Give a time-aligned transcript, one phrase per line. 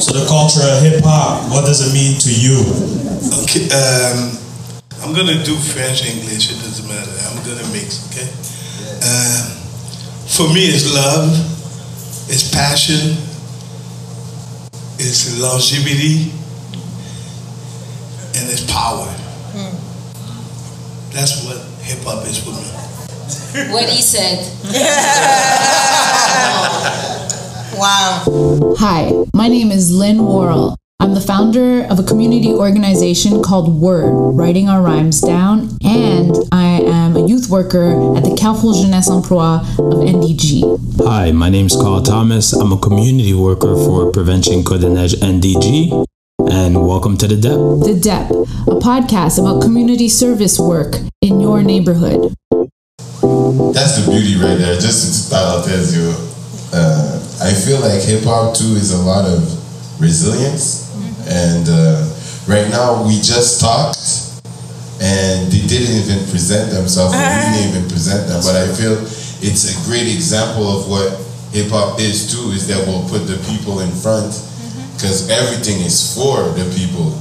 [0.00, 2.60] So the culture of hip hop, what does it mean to you?
[3.44, 4.36] Okay, um,
[5.00, 6.50] I'm gonna do French, English.
[6.52, 7.10] It doesn't matter.
[7.24, 8.04] I'm gonna mix.
[8.12, 8.28] Okay.
[9.00, 9.48] Um,
[10.28, 11.32] for me, it's love,
[12.28, 13.16] it's passion,
[14.98, 16.32] it's longevity,
[18.36, 19.08] and it's power.
[21.14, 22.66] That's what hip hop is for me.
[23.72, 24.44] What he said.
[27.76, 28.74] Wow.
[28.78, 30.76] Hi, my name is Lynn Worrell.
[31.00, 36.82] I'm the founder of a community organization called Word, Writing Our Rhymes Down, and I
[36.82, 41.04] am a youth worker at the Carrefour Jeunesse Emploi of NDG.
[41.04, 42.52] Hi, my name is Carl Thomas.
[42.52, 46.06] I'm a community worker for Prevention Côte-des-Neiges NDG,
[46.52, 47.54] and welcome to The Dep.
[47.54, 48.30] The DEP,
[48.68, 52.34] a podcast about community service work in your neighborhood.
[53.74, 54.78] That's the beauty right there.
[54.78, 56.14] Just to start tells you,
[56.74, 59.46] uh, I feel like hip hop too is a lot of
[60.00, 60.90] resilience,
[61.30, 62.02] and uh,
[62.50, 64.42] right now we just talked,
[64.98, 67.14] and they didn't even present themselves.
[67.14, 68.98] and We didn't even present them, but I feel
[69.38, 71.14] it's a great example of what
[71.54, 72.50] hip hop is too.
[72.50, 74.34] Is that we'll put the people in front,
[74.98, 77.14] because everything is for the people.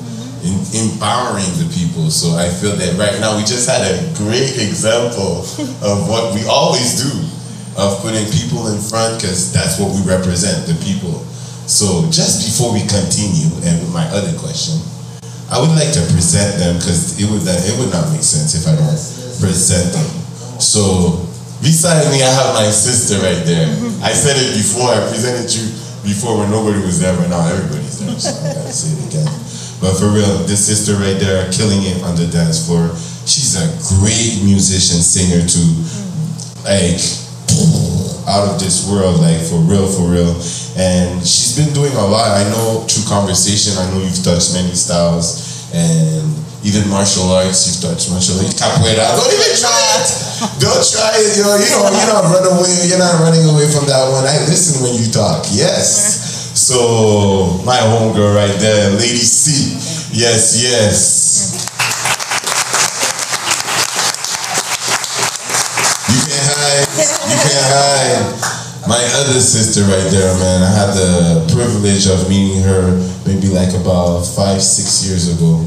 [0.44, 2.12] In, empowering the people.
[2.12, 5.40] So I feel that right now we just had a great example
[5.80, 7.16] of what we always do
[7.78, 11.26] of putting people in front because that's what we represent, the people.
[11.66, 14.78] So just before we continue, and with my other question,
[15.50, 18.66] I would like to present them because it would it would not make sense if
[18.68, 18.98] I don't
[19.40, 20.10] present them.
[20.60, 21.24] So
[21.62, 23.70] beside me, I have my sister right there.
[24.04, 24.92] I said it before.
[24.92, 25.70] I presented you
[26.04, 28.18] before when nobody was there, but now everybody's there.
[28.20, 29.30] So I gotta say it again.
[29.80, 32.92] But for real, this sister right there, killing it on the dance floor.
[33.26, 33.66] She's a
[34.00, 35.70] great musician, singer too.
[36.68, 37.00] Like
[38.28, 40.34] out of this world, like for real, for real.
[40.78, 42.34] And she's been doing a lot.
[42.34, 46.24] I know through conversation, I know you've touched many styles and
[46.64, 48.56] even martial arts, you've touched martial arts.
[48.56, 49.04] Capoeira.
[49.20, 50.08] Don't even try it.
[50.64, 51.36] Don't try it.
[51.36, 52.74] You know, you know, you're not running away.
[52.88, 54.24] You're not running away from that one.
[54.24, 55.44] I listen when you talk.
[55.52, 56.56] Yes.
[56.56, 59.76] So my homegirl right there, Lady C.
[60.16, 61.13] Yes, yes.
[68.88, 70.62] My other sister right there, man.
[70.62, 72.92] I had the privilege of meeting her
[73.26, 75.64] maybe like about five, six years ago.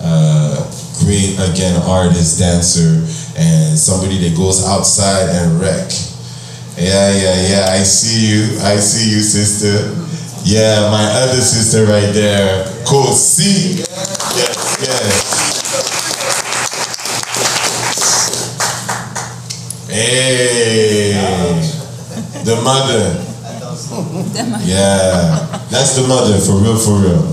[0.00, 0.58] Uh,
[1.04, 3.06] great again artist, dancer,
[3.38, 5.90] and somebody that goes outside and wreck.
[6.76, 7.66] Yeah, yeah, yeah.
[7.70, 8.58] I see you.
[8.60, 9.94] I see you, sister.
[10.44, 13.78] Yeah, my other sister right there, Kosi.
[14.36, 15.55] Yes, yes.
[19.96, 21.12] Hey,
[22.44, 23.16] the mother.
[24.62, 27.24] Yeah, that's the mother for real, for real.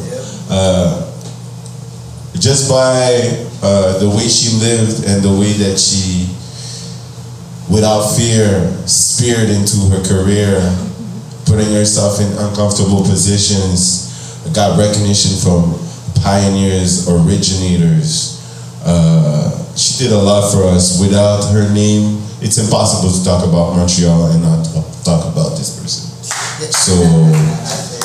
[0.50, 1.12] Uh,
[2.40, 3.20] just by
[3.62, 6.32] uh, the way she lived and the way that she,
[7.70, 10.56] without fear, speared into her career,
[11.46, 14.08] putting herself in uncomfortable positions,
[14.54, 15.76] got recognition from
[16.24, 18.40] pioneers, originators.
[18.86, 21.02] Uh, she did a lot for us.
[21.02, 24.68] Without her name, it's impossible to talk about Montreal and not
[25.08, 26.12] talk about this person.
[26.76, 26.92] So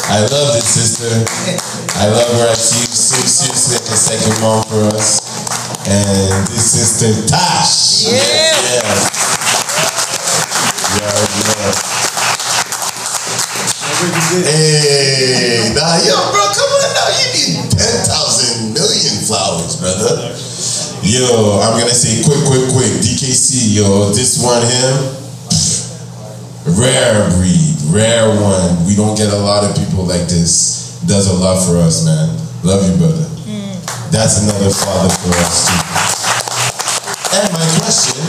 [0.07, 1.11] I love this sister.
[1.99, 2.55] I love her.
[2.55, 5.19] She's see you so seriously like a second mom for us.
[5.91, 8.07] And this sister Tash.
[8.07, 8.15] Yeah.
[8.15, 9.11] Yes.
[10.95, 11.99] Yeah, yeah.
[14.47, 17.11] Hey, nah, yo, bro, come on now.
[17.19, 20.28] You need 10,000 million flowers, brother.
[21.09, 22.93] Yo, I'm gonna say quick, quick, quick.
[23.01, 24.93] DKC, yo, this one, him,
[26.77, 28.85] rare breed, rare one.
[28.85, 31.01] We don't get a lot of people like this.
[31.09, 32.29] Does a lot for us, man.
[32.61, 33.25] Love you, brother.
[34.13, 35.81] That's another father for us, too.
[37.41, 38.21] And my question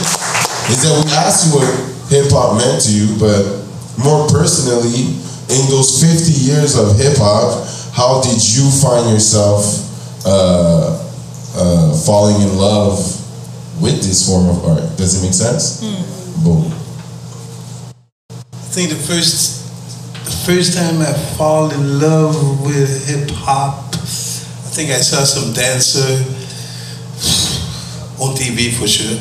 [0.72, 1.68] is that we asked you what
[2.08, 3.60] hip hop meant to you, but
[4.00, 5.20] more personally,
[5.52, 7.60] in those 50 years of hip hop,
[7.92, 9.68] how did you find yourself
[10.24, 11.09] uh,
[11.56, 12.98] uh, falling in love
[13.80, 14.96] with this form of art?
[14.96, 15.80] Does it make sense?
[16.44, 16.70] Boom.
[18.30, 19.58] I think the first
[20.24, 25.52] the first time I fall in love with hip hop, I think I saw some
[25.52, 26.24] dancer
[28.22, 29.18] on TV for sure,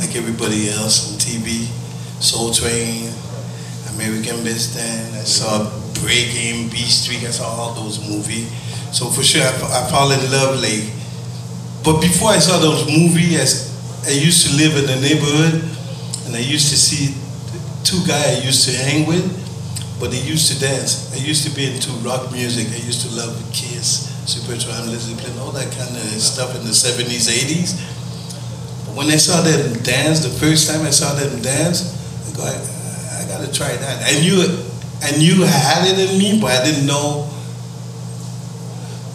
[0.00, 1.68] like everybody else on TV.
[2.20, 3.12] Soul Train,
[3.94, 5.14] American Bandstand.
[5.16, 5.70] I saw
[6.02, 7.24] Breaking, Beat Street.
[7.24, 8.50] I saw all those movies.
[8.92, 10.99] So for sure, I, fa- I fall in love like.
[11.84, 13.34] But before I saw those movies,
[14.04, 15.64] I, I used to live in the neighborhood,
[16.26, 17.14] and I used to see
[17.84, 19.24] two guys I used to hang with.
[20.00, 21.12] but they used to dance.
[21.12, 22.72] I used to be into rock music.
[22.72, 26.72] I used to love Kiss, Supertramp, Led Zeppelin, all that kind of stuff in the
[26.72, 27.76] 70s, 80s.
[28.86, 31.92] But when I saw them dance, the first time I saw them dance,
[32.24, 32.56] I go, I,
[33.20, 33.96] I gotta try that.
[34.08, 34.40] I knew
[35.04, 37.28] I knew I had it in me, but I didn't know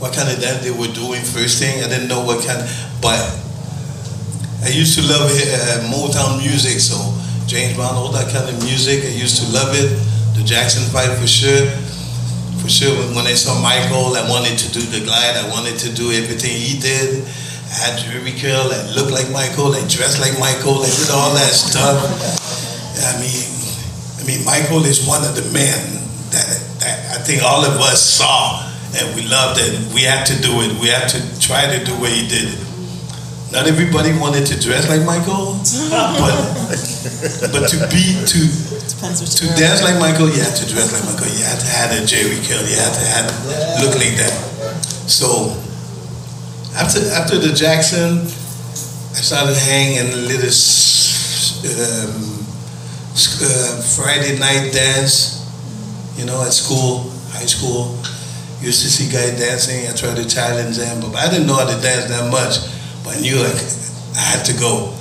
[0.06, 1.82] what kind of dance they were doing first thing.
[1.82, 2.62] I didn't know what kind,
[3.02, 3.18] but
[4.62, 6.94] I used to love uh, Motown music, so
[7.50, 9.02] James Brown, all that kind of music.
[9.02, 9.90] I used to love it.
[10.38, 11.66] The Jackson Five for sure.
[12.62, 15.42] For sure, when I saw Michael, I wanted to do the glide.
[15.42, 17.26] I wanted to do everything he did.
[17.26, 18.70] I had Jheri curl.
[18.70, 19.74] I looked like Michael.
[19.74, 20.86] I dressed like Michael.
[20.86, 21.98] I did all that stuff.
[23.02, 23.42] I mean,
[24.22, 25.82] I mean, Michael is one of the men
[26.30, 26.46] that,
[26.86, 29.94] that I think all of us saw and we loved it.
[29.94, 30.78] We had to do it.
[30.80, 32.54] We had to try to do what he did.
[33.52, 35.56] Not everybody wanted to dress like Michael,
[36.20, 36.36] but
[37.54, 38.40] but to be to
[39.16, 41.32] to dance like Michael, you had to dress like Michael.
[41.32, 42.64] You had to have a Jheri curl.
[42.68, 43.26] You had to have
[43.80, 44.36] look like that.
[45.08, 45.56] So
[46.76, 48.28] after after the Jackson,
[49.16, 50.52] I started hanging a little
[51.64, 52.44] um,
[53.16, 55.48] uh, Friday night dance,
[56.18, 57.98] you know, at school, high school.
[58.62, 59.88] Used to see guys dancing.
[59.88, 62.64] I tried to challenge them, but I didn't know how to dance that much.
[63.04, 63.60] But I knew like
[64.16, 64.96] I had to go.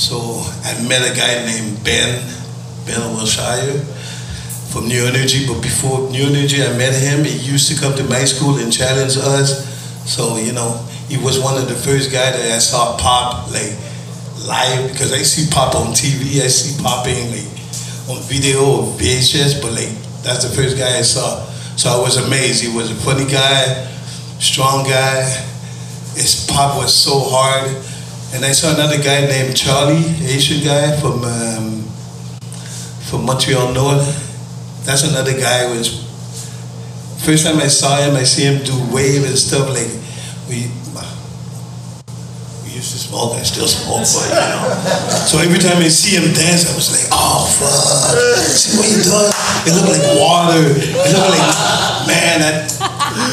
[0.00, 2.24] So I met a guy named Ben,
[2.86, 3.84] Ben Wilshire
[4.72, 5.46] from New Energy.
[5.46, 7.24] But before New Energy, I met him.
[7.24, 9.68] He used to come to my school and challenge us.
[10.08, 13.76] So you know, he was one of the first guys that I saw pop like
[14.46, 16.40] live because I see pop on TV.
[16.40, 17.50] I see popping like
[18.08, 19.90] on video or VHS, but like
[20.22, 21.49] that's the first guy I saw.
[21.80, 22.62] So I was amazed.
[22.62, 23.88] He was a funny guy,
[24.38, 25.22] strong guy.
[26.12, 27.70] His pop was so hard.
[28.34, 31.88] And I saw another guy named Charlie, Asian guy from um,
[33.08, 34.04] from Montreal North.
[34.84, 35.72] That's another guy.
[35.74, 36.04] Was
[37.24, 39.88] first time I saw him, I see him do wave and stuff like
[40.50, 40.68] we
[42.76, 43.34] used to smoke.
[43.34, 45.26] I still smoke, but you know.
[45.26, 48.14] So every time I see him dance, I was like, oh fuck!
[48.54, 49.34] See what he does?
[49.66, 50.62] It looked like water.
[50.78, 51.48] It looked like
[52.06, 52.38] man.
[52.42, 52.52] I,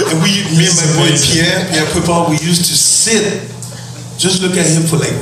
[0.09, 3.45] and we, me and my boy Pierre, Pierre Pepin, we used to sit,
[4.17, 5.15] just look at him for like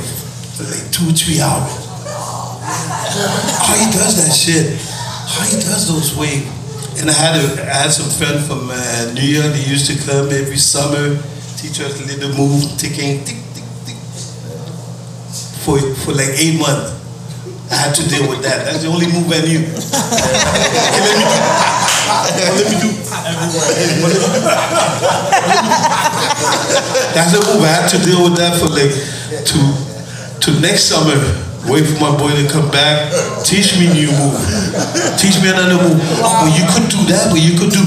[0.56, 1.86] for like two, three hours.
[2.66, 4.80] How he does that shit?
[5.28, 6.48] How he does those waves?
[7.00, 9.52] And I had a, I had some friend from uh, New York.
[9.52, 11.20] They used to come every summer,
[11.60, 13.45] teach us a little move, ticking, tick, tick, tick,
[15.66, 16.94] for for like eight months.
[17.66, 18.62] I had to deal with that.
[18.62, 19.66] That's the only move I knew.
[22.30, 22.94] okay, let me do.
[23.26, 24.06] Let me do.
[27.10, 27.66] That's the move.
[27.66, 29.58] I had to deal with that for like to
[30.46, 31.18] to next summer.
[31.66, 33.10] Wait for my boy to come back.
[33.42, 34.38] Teach me new move.
[35.18, 35.98] Teach me another move.
[36.54, 37.82] You could do that, but you could do.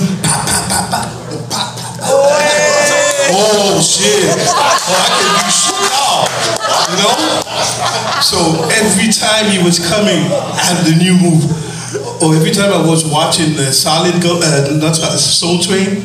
[3.39, 4.27] Oh shit!
[4.91, 6.27] Oh, I can do shit now.
[6.89, 7.39] You know?
[8.19, 11.45] So every time he was coming, I had the new move.
[12.21, 16.03] Or every time I was watching the Solid Gold, uh, not Soul Train,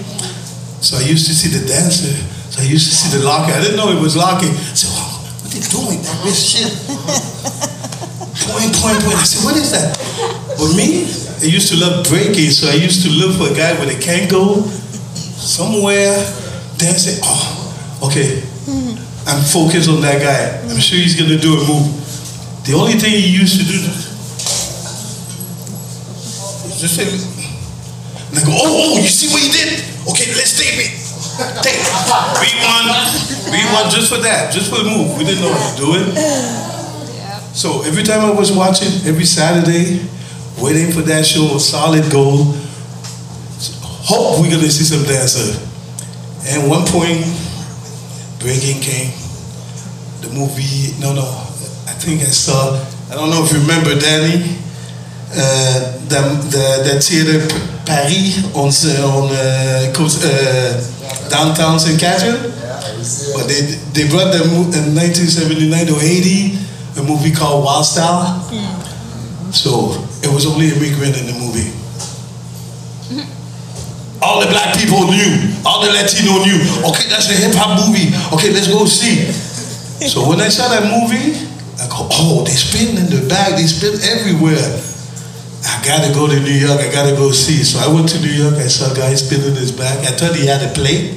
[0.79, 2.15] so I used to see the dancer.
[2.53, 3.55] So I used to see the locking.
[3.55, 4.51] I didn't know it was locking.
[4.51, 5.99] I said, oh, what they doing?
[6.07, 6.71] That wrist shit.
[8.47, 9.19] point, point, point.
[9.19, 9.97] I said, what is that?
[10.55, 11.09] For me,
[11.43, 13.99] I used to love breaking, so I used to look for a guy with a
[13.99, 14.63] Kangol
[15.41, 16.44] somewhere
[16.79, 17.21] dancing.
[17.25, 18.43] Oh, okay.
[19.27, 20.61] I'm focused on that guy.
[20.69, 21.89] I'm sure he's gonna do a move.
[22.65, 24.15] The only thing he used to do is
[26.81, 29.81] just say, and I go, oh, oh, you see what he did?
[30.09, 30.93] Okay, let's tape it.
[31.65, 31.81] Tape.
[32.41, 32.49] we
[33.53, 35.17] Rewind just for that, just for the move.
[35.17, 36.15] We didn't know how to do it.
[37.57, 40.01] So every time I was watching, every Saturday,
[40.61, 42.57] waiting for that show, solid gold.
[44.05, 45.74] Hope we're gonna see some dancer.
[46.47, 47.25] And one point,
[48.39, 49.13] breaking came.
[50.21, 51.25] The movie, no, no,
[51.89, 52.77] I think I saw.
[53.11, 54.59] I don't know if you remember Danny.
[55.33, 56.21] Uh, the,
[56.53, 57.41] the, the theater
[57.85, 58.71] Paris on
[59.03, 61.99] on uh, uh, downtown St.
[61.99, 62.53] Catherine.
[63.35, 63.61] But they
[63.93, 66.65] they brought them in 1979 or 80
[66.97, 68.41] a movie called Wild Style.
[69.53, 71.71] So it was only a immigrant in the movie.
[74.23, 75.54] All the black people knew.
[75.65, 76.61] All the Latino knew.
[76.93, 78.13] Okay, that's a hip hop movie.
[78.37, 79.25] Okay, let's go see.
[80.05, 81.41] So when I saw that movie,
[81.81, 83.57] I go, oh, they spin in the bag.
[83.57, 84.61] They spin everywhere.
[85.65, 86.81] I gotta go to New York.
[86.81, 87.65] I gotta go see.
[87.65, 88.55] So I went to New York.
[88.61, 90.05] I saw a guy spinning his bag.
[90.05, 91.17] I thought he had a plate.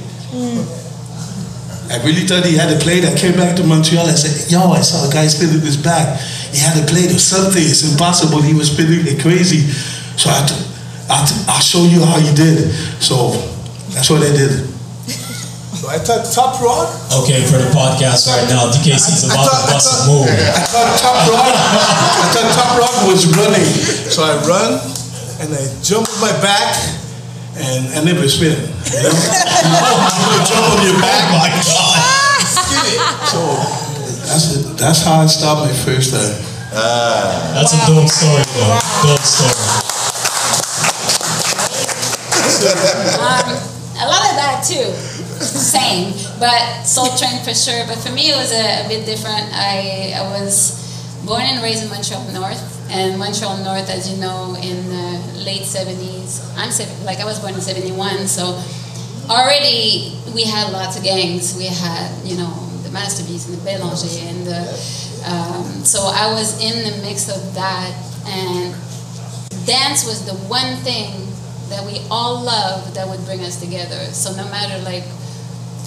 [1.91, 3.03] I really thought he had a plate.
[3.03, 4.07] I came back to Montreal.
[4.07, 6.19] I said, yo, I saw a guy spinning his bag.
[6.51, 7.63] He had a plate or something.
[7.63, 8.41] It's impossible.
[8.41, 9.67] He was spinning it crazy.
[10.19, 10.55] So I, t-
[11.11, 12.71] I'll, I'll show you how he did it.
[12.99, 13.35] So
[13.97, 14.53] that's what I did.
[15.77, 16.89] So I thought top rock.
[17.21, 20.25] Okay, for the podcast right now, DKC's I about thought, to bust a move.
[20.25, 21.53] I thought top rock.
[21.53, 23.61] I thought top rock was running.
[24.09, 24.81] So I run
[25.37, 26.81] and I jump on my back
[27.61, 28.57] and I never spin.
[28.57, 29.13] You know?
[30.33, 31.29] you jump on your back.
[31.29, 32.01] Oh my God.
[33.29, 33.37] So
[34.25, 34.81] that's it.
[34.81, 36.41] That's how I stopped my first time.
[37.53, 38.81] That's a dope story, though.
[39.13, 39.53] Dope story.
[42.57, 43.76] Um,
[44.07, 44.87] a lot of that too.
[45.43, 47.83] Same, but Soul Train for sure.
[47.85, 49.51] But for me, it was a, a bit different.
[49.51, 50.79] I, I was
[51.25, 55.67] born and raised in Montreal North, and Montreal North, as you know, in the late
[55.67, 56.41] '70s.
[56.55, 56.71] I'm
[57.05, 58.57] like I was born in '71, so
[59.29, 61.57] already we had lots of gangs.
[61.57, 62.49] We had, you know,
[62.83, 64.61] the Master Beast and the Bélanger, and the.
[65.27, 67.91] Um, so I was in the mix of that,
[68.25, 68.71] and
[69.67, 71.26] dance was the one thing
[71.69, 73.99] that we all love that would bring us together.
[74.13, 75.03] So no matter like,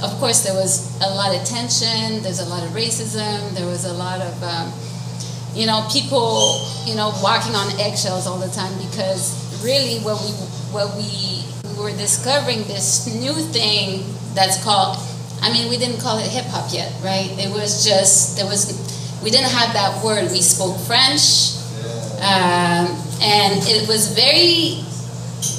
[0.02, 2.22] of course there was a lot of tension.
[2.22, 3.54] There's a lot of racism.
[3.54, 4.72] There was a lot of, um,
[5.54, 10.30] you know, people, you know, walking on eggshells all the time because really what we
[10.72, 11.44] what we,
[11.76, 14.96] we were discovering this new thing that's called.
[15.42, 17.32] I mean, we didn't call it hip hop yet, right?
[17.38, 18.70] It was just there was
[19.22, 20.30] we didn't have that word.
[20.30, 21.56] We spoke French.
[22.20, 24.84] Um, and it was very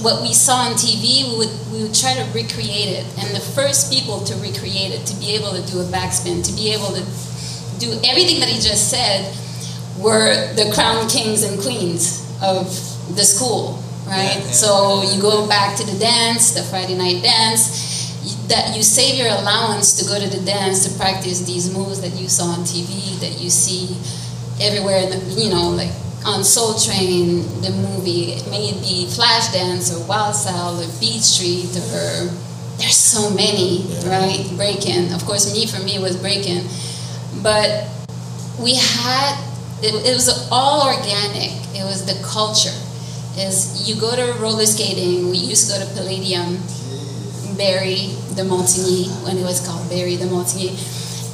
[0.01, 1.25] what we saw on TV.
[1.29, 5.05] We would we would try to recreate it, and the first people to recreate it,
[5.07, 7.03] to be able to do a backspin, to be able to
[7.79, 9.33] do everything that he just said,
[9.97, 12.65] were the crown kings and queens of
[13.15, 14.41] the school, right?
[14.51, 17.89] So you go back to the dance, the Friday night dance.
[18.49, 22.13] That you save your allowance to go to the dance to practice these moves that
[22.19, 23.97] you saw on TV, that you see
[24.61, 25.89] everywhere, in the, you know, like
[26.25, 31.75] on Soul Train, the movie, may it be Flashdance or Wild Style or Beat Street
[31.93, 32.29] or
[32.77, 34.49] there's so many, right?
[34.55, 35.13] Breaking.
[35.13, 36.65] Of course, me for me was breaking,
[37.43, 37.87] but
[38.59, 39.37] we had
[39.83, 41.51] it, it was all organic.
[41.73, 42.73] It was the culture.
[43.37, 45.29] Is you go to roller skating.
[45.29, 46.57] We used to go to Palladium,
[47.55, 50.73] Barry de Montigny when it was called Barry de Montigny,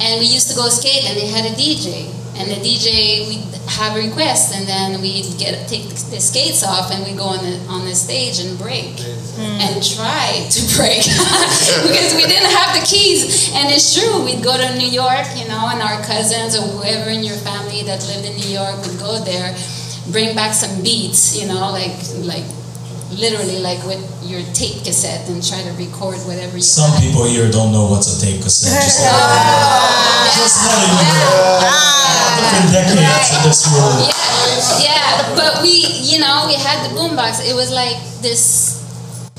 [0.00, 3.44] and we used to go skate and they had a DJ and the DJ we'd
[3.66, 7.58] have requests, and then we'd get take the skates off, and we'd go on the
[7.68, 8.96] on the stage and break,
[9.36, 9.58] mm.
[9.60, 11.04] and try to break.
[11.88, 13.52] Because we didn't have the keys.
[13.54, 17.10] And it's true, we'd go to New York, you know, and our cousins or whoever
[17.10, 19.56] in your family that lived in New York would go there,
[20.10, 22.44] bring back some beats, you know, like like
[23.10, 27.00] literally like with your tape cassette and try to record whatever you Some had.
[27.02, 28.74] people here don't know what's a tape cassette.
[28.76, 29.00] Just,
[30.36, 31.64] just letting you know.
[31.64, 31.84] Ah.
[32.38, 33.96] Different decades in this room.
[34.06, 37.42] Yeah, yeah, but we, you know, we had the boombox.
[37.42, 38.78] It was like this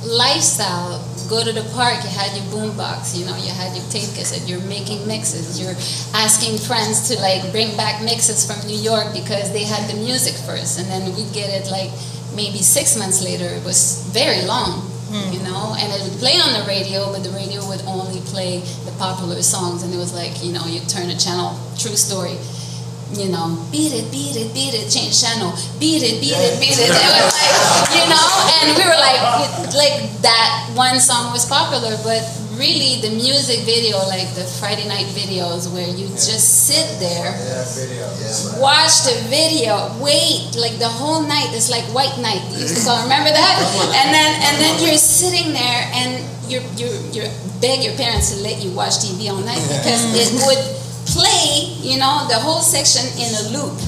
[0.03, 1.05] lifestyle.
[1.29, 4.49] Go to the park, you had your boombox, you know, you had your tape cassette,
[4.49, 5.77] you're making mixes, you're
[6.17, 10.33] asking friends to like bring back mixes from New York because they had the music
[10.33, 11.91] first, and then we'd get it like
[12.39, 13.51] maybe six months later.
[13.59, 14.79] It was very long,
[15.11, 15.27] hmm.
[15.35, 18.63] you know, and it would play on the radio, but the radio would only play
[18.87, 22.39] the popular songs, and it was like, you know, you turn a channel, true story
[23.17, 25.49] you know, beat it, beat it, beat it, change channel,
[25.81, 26.93] beat it, beat it, beat it.
[26.93, 28.27] It was like, you know,
[28.61, 29.17] and we were like,
[29.73, 32.21] like that one song was popular, but
[32.59, 37.31] really the music video, like the Friday night videos where you just sit there,
[38.59, 41.55] watch the video, wait, like the whole night.
[41.55, 42.43] It's like white night.
[42.51, 43.55] You used to call, remember that?
[43.99, 46.19] And then and then you're sitting there and
[46.51, 47.23] you you you
[47.63, 50.43] beg your parents to let you watch TV all night because it mm.
[50.45, 50.63] would
[51.07, 53.79] play, you know, the whole section in a loop,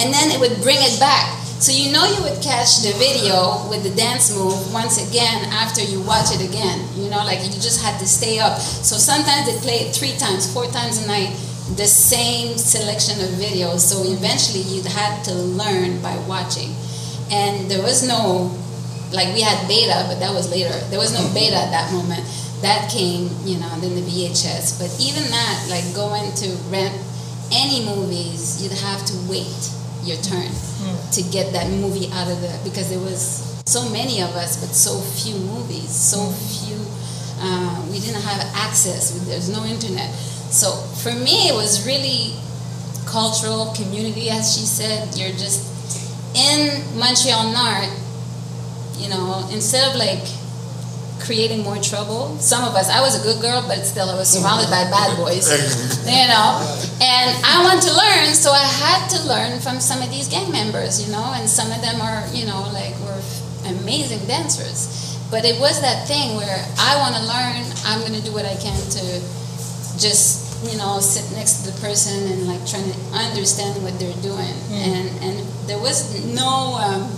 [0.00, 1.44] and then it would bring it back.
[1.64, 5.80] So you know you would catch the video with the dance move once again after
[5.80, 6.76] you watch it again.
[7.04, 8.58] You know, like you just had to stay up.
[8.58, 11.36] So sometimes they play it three times, four times a night,
[11.76, 13.80] the same selection of videos.
[13.80, 16.72] So eventually you'd had to learn by watching.
[17.30, 18.56] And there was no,
[19.12, 20.72] like we had beta, but that was later.
[20.88, 22.24] There was no beta at that moment
[22.64, 24.80] that came, you know, then the VHS.
[24.80, 26.96] But even that, like going to rent
[27.52, 29.70] any movies, you'd have to wait
[30.04, 31.10] your turn hmm.
[31.12, 34.74] to get that movie out of the because there was so many of us, but
[34.74, 36.76] so few movies, so few.
[37.40, 39.10] Uh, we didn't have access.
[39.26, 40.12] There's no internet.
[40.52, 40.70] So
[41.02, 42.34] for me, it was really
[43.06, 45.16] cultural community, as she said.
[45.16, 45.64] You're just
[46.36, 47.88] in Montreal Nord.
[48.96, 50.22] You know, instead of like
[51.24, 52.36] creating more trouble.
[52.38, 55.16] Some of us, I was a good girl, but still I was surrounded by bad
[55.16, 55.48] boys,
[56.04, 56.60] you know.
[57.00, 60.52] And I want to learn, so I had to learn from some of these gang
[60.52, 61.32] members, you know.
[61.34, 63.20] And some of them are, you know, like were
[63.66, 65.16] amazing dancers.
[65.30, 67.64] But it was that thing where I want to learn.
[67.84, 69.04] I'm gonna do what I can to
[69.98, 74.20] just you know sit next to the person and like trying to understand what they're
[74.22, 74.54] doing.
[74.70, 75.34] And and
[75.66, 77.10] there was no um,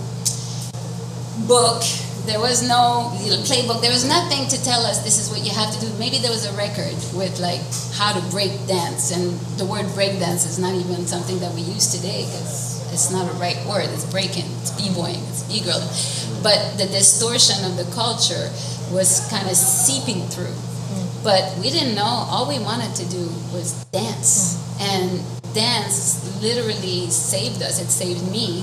[1.47, 1.83] book.
[2.27, 3.81] There was no you know, playbook.
[3.83, 5.93] There was nothing to tell us this is what you have to do.
[5.99, 7.63] Maybe there was a record with like
[7.95, 11.61] how to break dance, and the word break dance is not even something that we
[11.63, 13.89] use today because it's not a right word.
[13.91, 16.43] It's breaking, it's b-boying, it's b-girling.
[16.43, 18.51] But the distortion of the culture
[18.93, 20.55] was kind of seeping through.
[20.55, 21.25] Mm.
[21.25, 22.05] But we didn't know.
[22.05, 24.91] All we wanted to do was dance, mm.
[24.91, 27.81] and dance literally saved us.
[27.81, 28.63] It saved me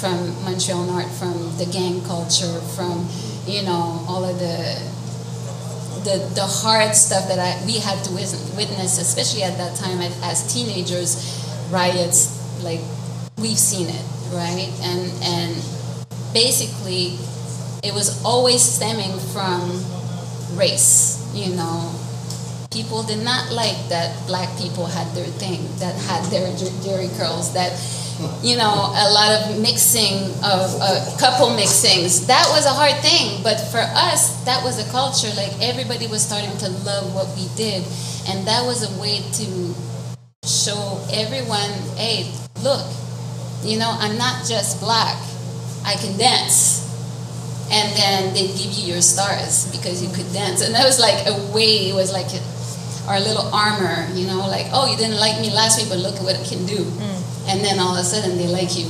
[0.00, 3.06] from Montreal North, from the gang culture, from
[3.46, 4.80] you know all of the
[6.04, 10.16] the, the hard stuff that I, we had to witness, especially at that time as,
[10.22, 12.80] as teenagers, riots, like
[13.40, 14.70] we've seen it, right?
[14.82, 15.56] And and
[16.32, 17.18] basically,
[17.82, 19.82] it was always stemming from
[20.56, 21.18] race.
[21.34, 21.92] You know,
[22.70, 27.08] people did not like that black people had their thing, that had their jer- jerry
[27.16, 27.72] curls, that
[28.42, 32.26] you know, a lot of mixing of uh, couple mixings.
[32.26, 35.32] That was a hard thing, but for us, that was a culture.
[35.36, 37.82] Like everybody was starting to love what we did,
[38.28, 39.74] and that was a way to
[40.44, 42.30] show everyone, hey,
[42.62, 42.84] look,
[43.62, 45.16] you know, I'm not just black.
[45.84, 46.86] I can dance.
[47.70, 50.60] And then they give you your stars because you could dance.
[50.60, 52.42] And that was like a way, it was like a,
[53.08, 56.16] our little armor, you know, like, oh, you didn't like me last week, but look
[56.16, 56.82] at what I can do.
[56.82, 57.48] Mm.
[57.48, 58.86] And then all of a sudden they like you.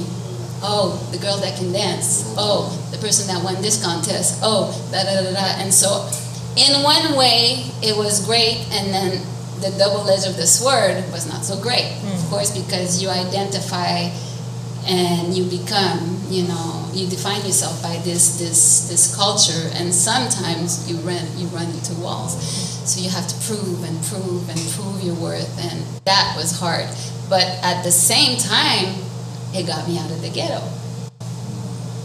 [0.63, 2.35] Oh, the girl that can dance.
[2.37, 4.41] Oh, the person that won this contest.
[4.43, 5.61] Oh, da da da da.
[5.61, 6.09] And so,
[6.57, 9.25] in one way, it was great, and then
[9.61, 12.13] the double edge of the sword was not so great, mm.
[12.13, 14.09] of course, because you identify
[14.87, 20.91] and you become, you know, you define yourself by this this this culture, and sometimes
[20.91, 22.35] you run you run into walls.
[22.89, 26.87] So you have to prove and prove and prove your worth, and that was hard.
[27.29, 28.95] But at the same time,
[29.55, 30.61] it got me out of the ghetto.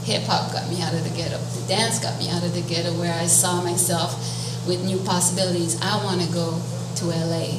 [0.05, 1.37] Hip hop got me out of the ghetto.
[1.37, 4.13] The dance got me out of the ghetto, where I saw myself
[4.67, 5.81] with new possibilities.
[5.81, 6.61] I want to go
[6.97, 7.57] to LA.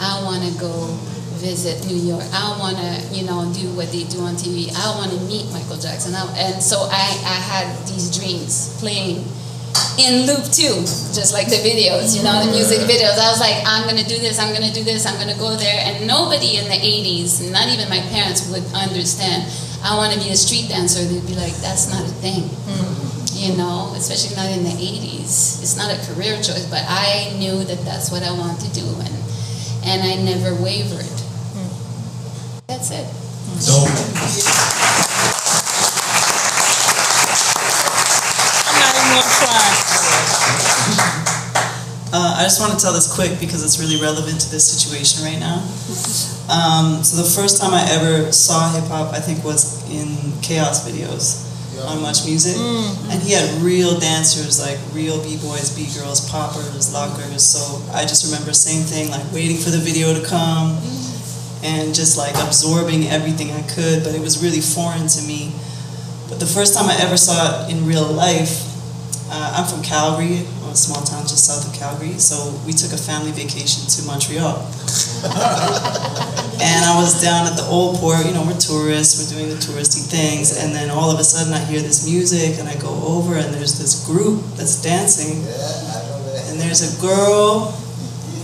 [0.00, 0.98] I want to go
[1.44, 2.24] visit New York.
[2.32, 4.72] I want to, you know, do what they do on TV.
[4.72, 6.16] I want to meet Michael Jackson.
[6.16, 9.28] I, and so I, I had these dreams playing
[10.00, 10.80] in loop too,
[11.12, 12.90] just like the videos, you know, the music mm.
[12.90, 13.20] videos.
[13.20, 15.84] I was like, I'm gonna do this, I'm gonna do this, I'm gonna go there.
[15.84, 19.44] And nobody in the 80s, not even my parents, would understand.
[19.84, 21.04] I want to be a street dancer.
[21.04, 23.36] They'd be like, that's not a thing, mm.
[23.36, 25.60] you know, especially not in the 80s.
[25.60, 28.86] It's not a career choice, but I knew that that's what I want to do,
[29.04, 29.14] and
[29.84, 31.23] and I never wavered.
[32.74, 33.06] That's it.
[33.70, 33.86] Dope.
[38.66, 39.62] I'm not even gonna try.
[42.10, 45.22] Uh, I just want to tell this quick because it's really relevant to this situation
[45.22, 45.62] right now.
[46.50, 50.82] Um, so the first time I ever saw hip hop, I think, was in Chaos
[50.82, 51.46] videos
[51.86, 56.92] on Much Music, and he had real dancers, like real b boys, b girls, poppers,
[56.92, 57.44] lockers.
[57.44, 60.74] So I just remember same thing, like waiting for the video to come,
[61.64, 64.04] and just like absorbing everything I could.
[64.04, 65.50] But it was really foreign to me.
[66.28, 68.70] But the first time I ever saw it in real life,
[69.32, 72.18] uh, I'm from Calgary, a small town just south of Calgary.
[72.20, 74.60] So we took a family vacation to Montreal.
[76.60, 79.56] and I was down at the old port, you know, we're tourists, we're doing the
[79.56, 80.62] touristy things.
[80.62, 83.54] And then all of a sudden I hear this music and I go over and
[83.54, 85.40] there's this group that's dancing.
[86.50, 87.72] And there's a girl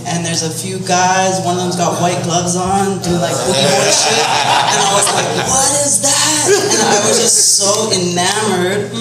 [0.06, 1.40] and there's a few guys.
[1.44, 4.24] One of them's got white gloves on, doing like boogie shit.
[4.24, 6.46] And I was like, what is that?
[6.48, 8.92] And I was just so enamored.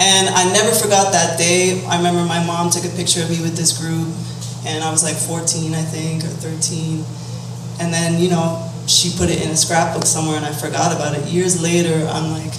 [0.00, 1.84] And I never forgot that day.
[1.86, 4.08] I remember my mom took a picture of me with this group,
[4.66, 7.04] and I was like 14, I think, or 13.
[7.80, 11.16] And then, you know, she put it in a scrapbook somewhere, and I forgot about
[11.16, 11.24] it.
[11.26, 12.52] Years later, I'm like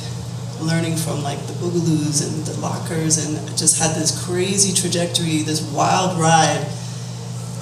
[0.59, 5.61] learning from like the Boogaloos and the Lockers, and just had this crazy trajectory, this
[5.71, 6.65] wild ride.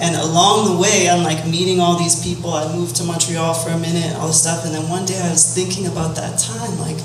[0.00, 2.50] And along the way, I'm like meeting all these people.
[2.50, 4.64] I moved to Montreal for a minute, all this stuff.
[4.64, 6.98] And then one day I was thinking about that time, like,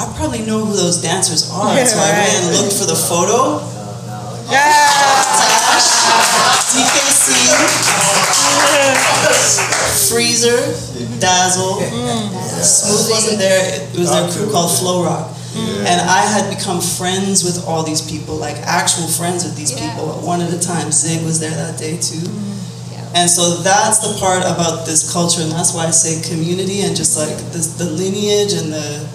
[0.00, 1.76] I probably know who those dancers are.
[1.86, 3.60] so I went and looked for the photo.
[4.48, 4.88] Yeah!
[6.70, 7.30] DKC,
[10.08, 10.56] Freezer,
[11.20, 12.30] Dazzle, mm.
[12.62, 13.90] Smooth wasn't there.
[13.92, 15.36] It was their crew called Flow Rock.
[15.56, 19.90] And I had become friends with all these people, like actual friends with these Yeah.
[19.90, 20.92] people, one at a time.
[20.92, 22.28] Zig was there that day too.
[23.12, 26.94] And so that's the part about this culture, and that's why I say community and
[26.94, 29.08] just like the, the lineage and the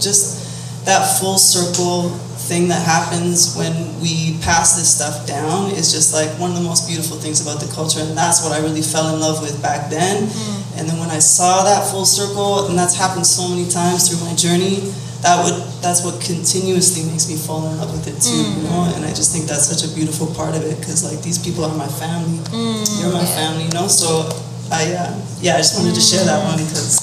[0.00, 2.08] just that full circle
[2.48, 6.62] thing that happens when we pass this stuff down is just like one of the
[6.62, 9.60] most beautiful things about the culture and that's what i really fell in love with
[9.62, 10.78] back then mm.
[10.80, 14.18] and then when i saw that full circle and that's happened so many times through
[14.26, 14.90] my journey
[15.22, 18.56] that would that's what continuously makes me fall in love with it too mm.
[18.56, 21.20] you know and i just think that's such a beautiful part of it because like
[21.22, 22.80] these people are my family mm.
[23.00, 24.28] you're my family you know so
[24.72, 27.00] i uh, yeah i just wanted to share that one because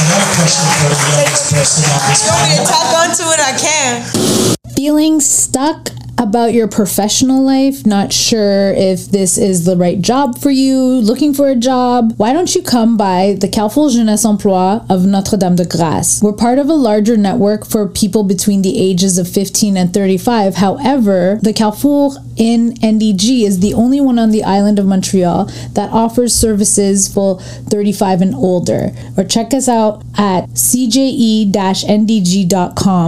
[0.00, 3.38] Another question for the youngest person on this You want me to tap onto it?
[3.38, 4.72] I can.
[4.74, 5.90] Feeling stuck
[6.20, 11.32] about your professional life, not sure if this is the right job for you, looking
[11.32, 15.56] for a job, why don't you come by the Carrefour Jeunesse Emploi of Notre Dame
[15.56, 16.22] de Grâce?
[16.22, 20.56] We're part of a larger network for people between the ages of 15 and 35.
[20.56, 25.90] However, the Carrefour in NDG is the only one on the island of Montreal that
[25.90, 28.92] offers services for 35 and older.
[29.16, 31.54] Or check us out at cje-ndg.com.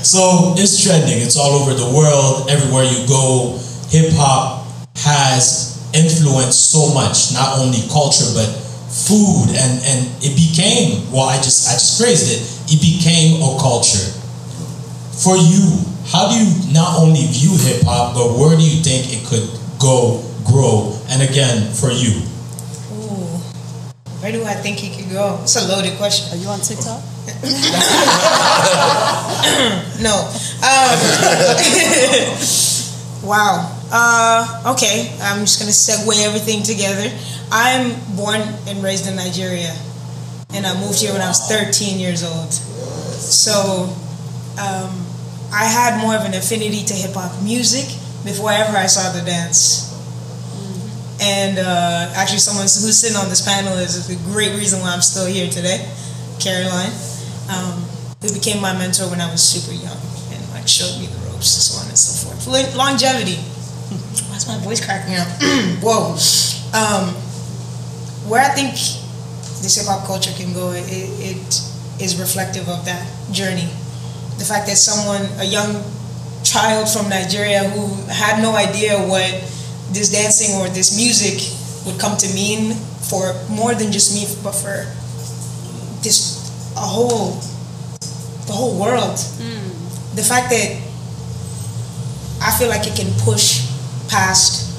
[0.00, 1.20] so it's trending.
[1.20, 2.48] It's all over the world.
[2.48, 3.60] Everywhere you go,
[3.92, 4.64] hip hop
[5.04, 8.48] has influenced so much, not only culture but
[8.88, 11.04] food, and and it became.
[11.12, 12.40] Well, I just I just phrased it.
[12.72, 14.08] It became a culture.
[15.20, 19.12] For you, how do you not only view hip hop, but where do you think
[19.12, 19.48] it could
[19.80, 20.92] go, grow?
[21.08, 22.20] And again, for you.
[22.92, 23.40] Ooh,
[24.20, 25.40] where do I think it could go?
[25.42, 26.30] It's a loaded question.
[26.36, 27.00] Are you on TikTok?
[30.04, 30.28] no.
[30.60, 31.00] Um,
[33.24, 33.72] wow.
[33.90, 37.10] Uh, okay, I'm just gonna segue everything together.
[37.50, 39.74] I'm born and raised in Nigeria,
[40.52, 42.52] and I moved here when I was 13 years old.
[42.52, 43.88] So,
[44.60, 45.03] um,
[45.52, 47.86] I had more of an affinity to hip hop music
[48.24, 49.92] before ever I saw the dance.
[51.20, 55.00] And uh, actually, someone who's sitting on this panel is a great reason why I'm
[55.00, 55.86] still here today,
[56.40, 56.90] Caroline,
[57.48, 57.86] um,
[58.20, 59.96] who became my mentor when I was super young
[60.34, 62.74] and like showed me the ropes, and so on and so forth.
[62.74, 63.38] Longevity.
[64.28, 65.28] Why's my voice cracking up?
[65.84, 66.18] Whoa.
[66.74, 67.14] Um,
[68.26, 68.72] where I think
[69.62, 71.46] this hip hop culture can go, it, it
[72.02, 73.70] is reflective of that journey
[74.38, 75.82] the fact that someone, a young
[76.44, 79.30] child from Nigeria who had no idea what
[79.92, 81.40] this dancing or this music
[81.86, 82.74] would come to mean
[83.08, 84.84] for more than just me, but for
[86.02, 86.44] this
[86.76, 87.38] a whole,
[88.46, 89.16] the whole world.
[89.40, 90.16] Mm.
[90.16, 90.80] The fact that
[92.42, 93.66] I feel like it can push
[94.08, 94.70] past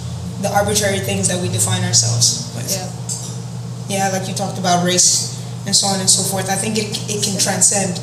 [0.41, 2.69] the arbitrary things that we define ourselves with.
[2.69, 2.91] Yeah.
[3.87, 6.49] Yeah, like you talked about race and so on and so forth.
[6.49, 7.97] I think it, it can transcend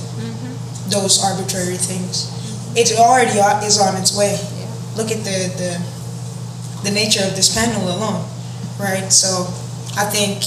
[0.93, 2.29] those arbitrary things.
[2.77, 4.37] It already is on its way.
[4.37, 4.69] Yeah.
[4.97, 5.73] Look at the, the
[6.85, 8.27] the nature of this panel alone,
[8.79, 9.07] right?
[9.13, 9.47] So
[9.97, 10.43] I think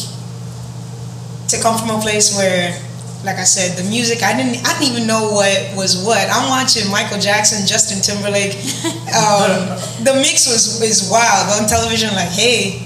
[1.49, 2.75] to come from a place where,
[3.23, 6.27] like I said, the music I didn't I didn't even know what was what.
[6.29, 8.55] I'm watching Michael Jackson, Justin Timberlake.
[9.15, 12.13] Um, the mix was is wild on television.
[12.15, 12.84] Like, hey,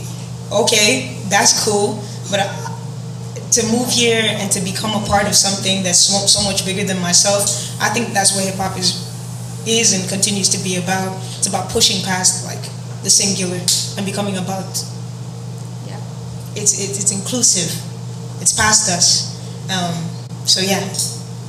[0.52, 2.40] okay, that's cool, but.
[2.40, 2.69] I,
[3.52, 6.84] to move here and to become a part of something that's so, so much bigger
[6.84, 7.50] than myself,
[7.82, 9.10] I think that's what hip hop is
[9.68, 11.18] is and continues to be about.
[11.38, 12.62] It's about pushing past like
[13.04, 13.60] the singular
[13.98, 14.70] and becoming about.
[15.88, 16.00] Yeah.
[16.56, 17.70] It's it's, it's inclusive.
[18.42, 19.36] It's past us.
[19.70, 19.94] Um,
[20.46, 20.82] so yeah,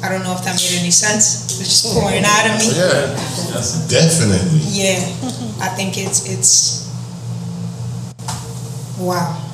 [0.03, 1.45] I don't know if that made any sense.
[1.45, 2.73] It's just pouring out of me.
[2.77, 3.13] Yeah,
[3.89, 4.61] definitely.
[4.73, 5.01] Yeah,
[5.61, 6.89] I think it's it's.
[8.99, 9.47] Wow.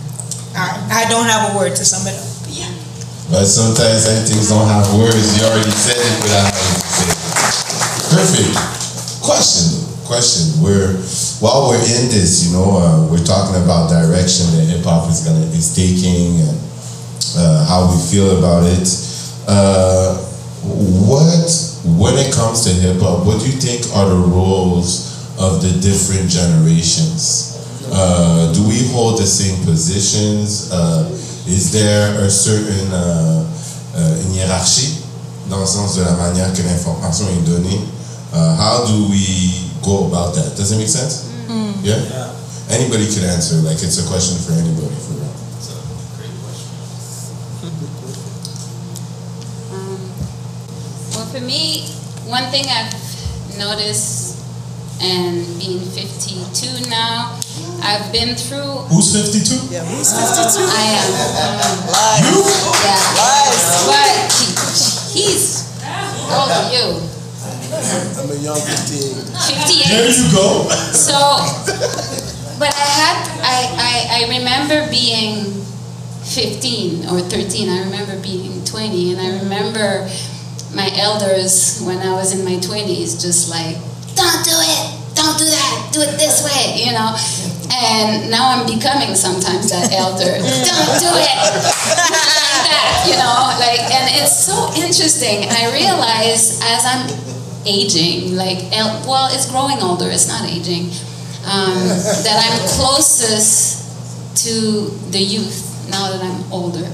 [0.57, 2.36] I, I don't have a word to sum it up.
[3.31, 5.35] But sometimes some things don't have words.
[5.35, 7.19] You already said it without having to say it.
[8.15, 8.55] Perfect.
[9.19, 9.83] Question.
[10.07, 10.63] Question.
[10.63, 10.95] We're
[11.43, 15.27] while we're in this, you know, uh, we're talking about direction that hip hop is
[15.27, 16.57] gonna is taking and
[17.35, 18.87] uh, how we feel about it.
[19.51, 20.17] Uh,
[21.11, 21.51] what
[21.99, 25.75] when it comes to hip hop, what do you think are the roles of the
[25.83, 27.59] different generations?
[27.91, 30.71] Uh, do we hold the same positions?
[30.71, 31.11] Uh,
[31.47, 33.47] is there a certain uh,
[33.95, 35.07] uh, hierarchy
[35.49, 37.81] dans le sens de la manière que l'information est donnée.
[38.33, 40.57] Uh, how do we go about that?
[40.57, 41.31] Does it make sense?
[41.83, 42.33] Yeah?
[42.69, 43.57] Anybody could answer.
[43.63, 44.91] Like it's a question for anybody.
[45.07, 45.31] For real.
[45.57, 45.71] It's
[46.19, 46.71] great question.
[49.73, 50.11] Um,
[51.15, 51.87] well, for me,
[52.27, 52.93] one thing I've
[53.57, 54.43] noticed,
[55.01, 57.39] and being 52 now,
[57.83, 58.87] I've been through.
[58.89, 59.73] Who's 52?
[59.75, 60.65] Yeah, who's 52?
[60.65, 61.09] I am.
[61.91, 62.25] Lies.
[62.83, 63.01] Yeah.
[63.19, 63.65] Lies.
[63.89, 64.47] But he,
[65.17, 65.67] he's.
[65.83, 66.87] How old are you?
[68.19, 69.27] I'm a young 15.
[69.35, 69.89] 58.
[69.89, 70.69] There you go.
[70.93, 71.17] So,
[72.59, 73.93] but I had, I, I,
[74.25, 75.53] I remember being
[76.25, 77.69] 15 or 13.
[77.69, 79.13] I remember being 20.
[79.13, 80.09] And I remember
[80.75, 83.77] my elders when I was in my 20s just like,
[84.15, 84.85] don't do it,
[85.15, 87.15] don't do that, do it this way, you know.
[87.73, 90.25] And now I'm becoming sometimes that elder.
[90.71, 91.37] don't do it.
[91.37, 95.49] like that, you know, like, and it's so interesting.
[95.51, 97.11] I realize as I'm
[97.67, 98.71] aging, like,
[99.07, 100.91] well, it's growing older, it's not aging,
[101.45, 101.83] um,
[102.23, 103.85] that I'm closest
[104.45, 106.87] to the youth now that I'm older.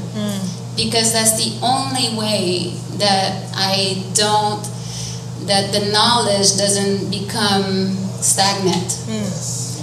[0.77, 4.65] Because that's the only way that I don't,
[5.47, 7.91] that the knowledge doesn't become
[8.23, 8.97] stagnant.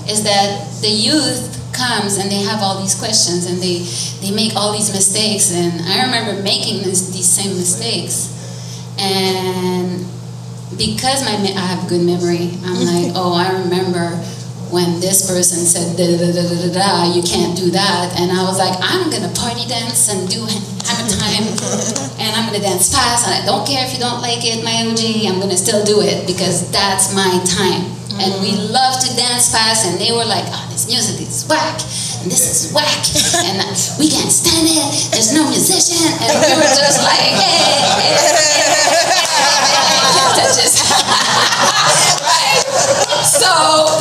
[0.10, 3.86] Is that the youth comes and they have all these questions and they,
[4.26, 5.54] they make all these mistakes.
[5.54, 8.36] And I remember making this, these same mistakes.
[9.00, 10.06] And
[10.78, 14.18] because my I have good memory, I'm like, oh, I remember
[14.70, 18.30] when this person said da da da da da da, you can't do that, and
[18.32, 21.46] I was like, I'm gonna party dance and do hammer time,
[22.22, 24.86] and I'm gonna dance fast, and I don't care if you don't like it, my
[24.86, 27.99] OG, I'm gonna still do it because that's my time.
[28.20, 31.80] And we love to dance fast, and they were like, oh, this music is whack,
[32.20, 33.00] and this is whack,
[33.48, 33.64] and
[33.96, 34.84] we can't stand it.
[35.16, 38.20] There's no musician, and we were just like, hey, hey,
[42.28, 42.60] right?
[43.24, 43.48] So,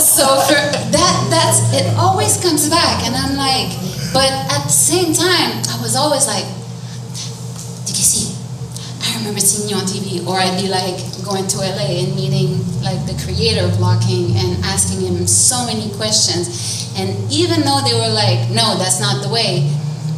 [0.03, 0.59] so for
[0.91, 1.87] that, that's it.
[1.97, 3.71] Always comes back, and I'm like,
[4.13, 6.45] but at the same time, I was always like,
[7.87, 8.35] did you see?
[8.99, 12.59] I remember seeing you on TV, or I'd be like going to LA and meeting
[12.83, 17.95] like the creator of Locking and asking him so many questions, and even though they
[17.95, 19.71] were like, no, that's not the way.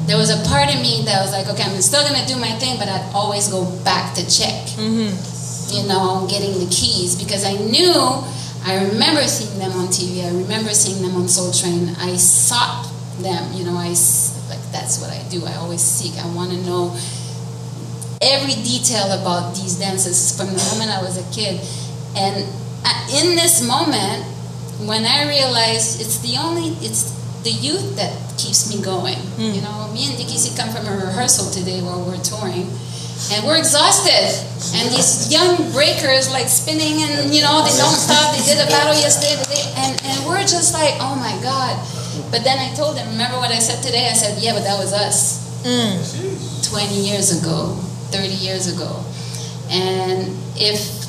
[0.07, 2.51] There was a part of me that was like, okay, I'm still gonna do my
[2.59, 5.13] thing, but I'd always go back to check mm-hmm.
[5.71, 7.95] you know, getting the keys because I knew,
[8.65, 11.95] I remember seeing them on TV, I remember seeing them on Soul Train.
[11.99, 13.89] I sought them, you know, I
[14.49, 15.45] like, that's what I do.
[15.47, 16.97] I always seek, I want to know
[18.21, 21.61] every detail about these dances from the moment I was a kid.
[22.17, 22.45] And
[22.85, 24.25] uh, in this moment,
[24.85, 29.17] when I realized it's the only, it's the youth that keeps me going.
[29.57, 32.69] You know, me and DKC come from a rehearsal today while we're touring
[33.33, 34.33] and we're exhausted.
[34.77, 38.37] And these young breakers like spinning and you know they don't stop.
[38.37, 39.41] They did a battle yesterday,
[39.77, 41.77] and and we're just like, oh my god.
[42.31, 44.09] But then I told them, remember what I said today?
[44.09, 45.41] I said, yeah, but that was us.
[46.71, 47.77] 20 years ago,
[48.12, 49.05] 30 years ago.
[49.70, 51.01] And if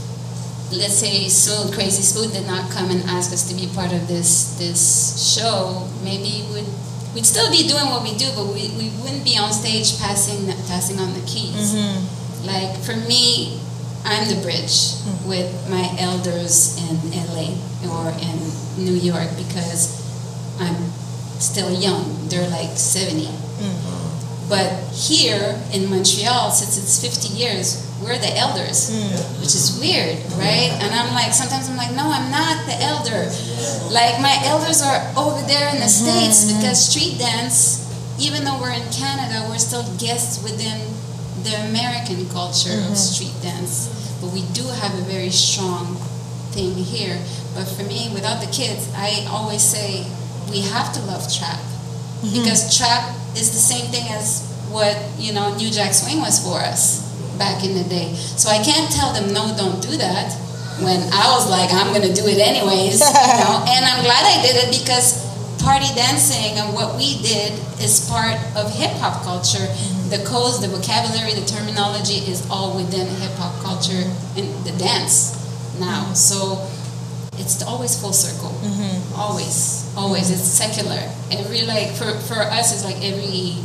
[0.71, 4.07] let's say Smooth Crazy Smooth did not come and ask us to be part of
[4.07, 6.69] this this show, maybe we'd
[7.13, 10.47] we'd still be doing what we do, but we, we wouldn't be on stage passing
[10.67, 11.75] passing on the keys.
[11.75, 12.47] Mm-hmm.
[12.47, 13.59] Like for me,
[14.05, 15.27] I'm the bridge mm.
[15.27, 17.53] with my elders in LA
[17.85, 18.37] or in
[18.83, 20.01] New York because
[20.59, 20.89] I'm
[21.39, 22.27] still young.
[22.29, 23.25] They're like 70.
[23.25, 23.90] Mm.
[24.51, 29.15] But here in Montreal, since it's 50 years, we're the elders, hmm.
[29.39, 30.75] which is weird, right?
[30.83, 33.31] And I'm like, sometimes I'm like, no, I'm not the elder.
[33.95, 36.03] Like, my elders are over there in the hmm.
[36.03, 37.87] States because street dance,
[38.19, 40.83] even though we're in Canada, we're still guests within
[41.47, 43.07] the American culture of mm-hmm.
[43.07, 43.87] street dance.
[44.19, 45.95] But we do have a very strong
[46.51, 47.17] thing here.
[47.55, 50.05] But for me, without the kids, I always say
[50.51, 51.63] we have to love trap
[52.19, 52.35] mm-hmm.
[52.35, 56.59] because trap is the same thing as what you know New Jack Swing was for
[56.59, 58.13] us back in the day.
[58.15, 60.33] So I can't tell them no, don't do that.
[60.81, 63.65] When I was like, I'm gonna do it anyways, you know.
[63.67, 65.21] And I'm glad I did it because
[65.61, 69.65] party dancing and what we did is part of hip hop culture.
[70.09, 75.37] The codes, the vocabulary, the terminology is all within hip hop culture and the dance
[75.79, 76.13] now.
[76.13, 76.67] So
[77.37, 78.49] it's always full circle.
[78.61, 79.00] Mm-hmm.
[79.15, 80.32] Always, always.
[80.32, 81.00] It's secular.
[81.32, 83.58] Every like for for us, it's like every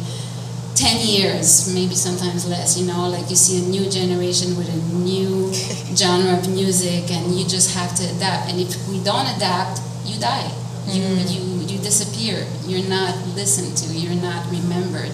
[0.75, 2.79] ten years, maybe sometimes less.
[2.79, 5.53] You know, like you see a new generation with a new
[5.97, 8.51] genre of music, and you just have to adapt.
[8.51, 10.51] And if we don't adapt, you die.
[10.87, 11.31] You mm.
[11.31, 12.47] you you disappear.
[12.67, 13.95] You're not listened to.
[13.95, 15.11] You're not remembered.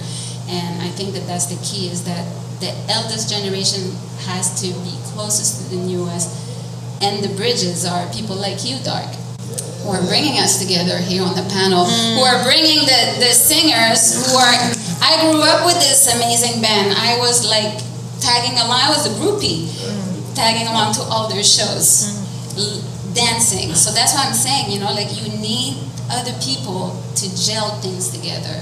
[0.48, 2.26] And I think that that's the key is that
[2.60, 3.94] the eldest generation
[4.28, 6.28] has to be closest to the newest,
[7.02, 9.10] and the bridges are people like you, Dark,
[9.82, 14.14] who are bringing us together here on the panel, who are bringing the, the singers
[14.14, 14.54] who are.
[15.02, 16.94] I grew up with this amazing band.
[16.96, 17.82] I was like
[18.22, 19.66] tagging along, I was a groupie,
[20.34, 22.06] tagging along to all their shows,
[22.56, 22.80] l-
[23.12, 23.74] dancing.
[23.74, 28.10] So that's what I'm saying, you know, like you need other people to gel things
[28.10, 28.54] together,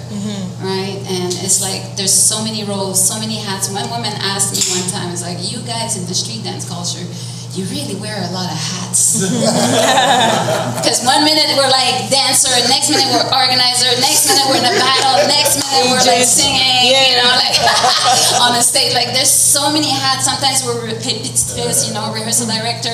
[0.64, 0.96] right?
[1.12, 3.68] And it's like there's so many roles, so many hats.
[3.70, 7.04] One woman asked me one time, it's like, you guys in the street dance culture,
[7.52, 9.26] you really wear a lot of hats.
[10.80, 14.76] Because one minute we're like dancer, next minute we're organizer, next minute we're in a
[14.80, 17.54] battle, next minute we're like singing, you know, like
[18.42, 18.94] on the stage.
[18.94, 20.24] Like there's so many hats.
[20.24, 22.90] Sometimes we're repetitrice, you know, rehearsal director,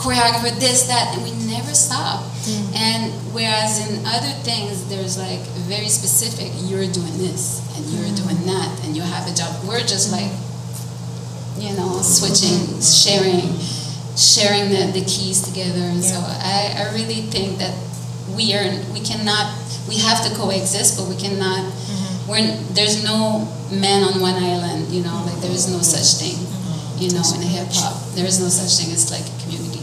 [0.00, 2.24] choreographer, this, that, and we never stop.
[2.48, 2.74] Mm.
[2.74, 3.02] And
[3.36, 8.26] whereas in other things, there's like very specific, you're doing this and you're mm.
[8.26, 9.52] doing that, and you have a job.
[9.68, 10.32] We're just like,
[11.60, 12.02] you know, mm.
[12.02, 13.54] switching, sharing,
[14.16, 15.80] sharing the, the keys together.
[15.80, 17.74] And so I, I really think that
[18.36, 19.54] we are, we cannot,
[19.88, 22.30] we have to coexist, but we cannot, mm-hmm.
[22.30, 25.96] we're, there's no man on one island, you know, like there is no mm-hmm.
[25.96, 27.02] such thing, mm-hmm.
[27.02, 28.14] you know, in hip hop.
[28.14, 29.80] There is no such thing as like a community.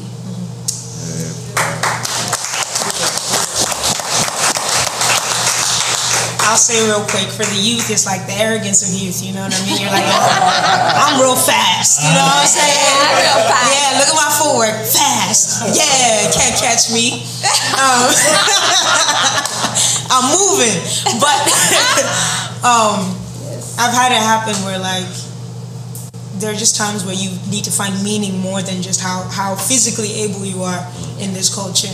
[6.48, 9.20] I'll say real quick for the youth, it's like the arrogance of youth.
[9.20, 9.84] You know what I mean?
[9.84, 12.00] You're like, I'm real fast.
[12.00, 12.88] You know what I'm saying?
[12.88, 13.68] I'm real fast.
[13.68, 15.76] Yeah, look at my footwork, fast.
[15.76, 17.28] Yeah, can't catch me.
[17.76, 18.08] Um,
[20.08, 20.80] I'm moving,
[21.20, 21.36] but
[22.64, 23.12] um,
[23.76, 25.04] I've had it happen where like
[26.40, 29.56] there are just times where you need to find meaning more than just how how
[29.56, 30.80] physically able you are
[31.20, 31.92] in this culture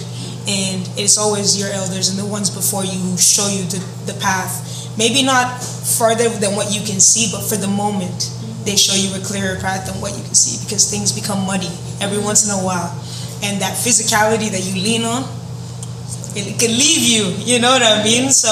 [0.47, 3.79] and it's always your elders and the ones before you who show you the,
[4.11, 4.69] the path.
[4.97, 5.63] Maybe not
[5.97, 8.29] further than what you can see but for the moment
[8.65, 11.71] they show you a clearer path than what you can see because things become muddy
[11.99, 12.91] every once in a while.
[13.43, 15.23] And that physicality that you lean on
[16.35, 18.31] it can leave you you know what i mean?
[18.31, 18.49] So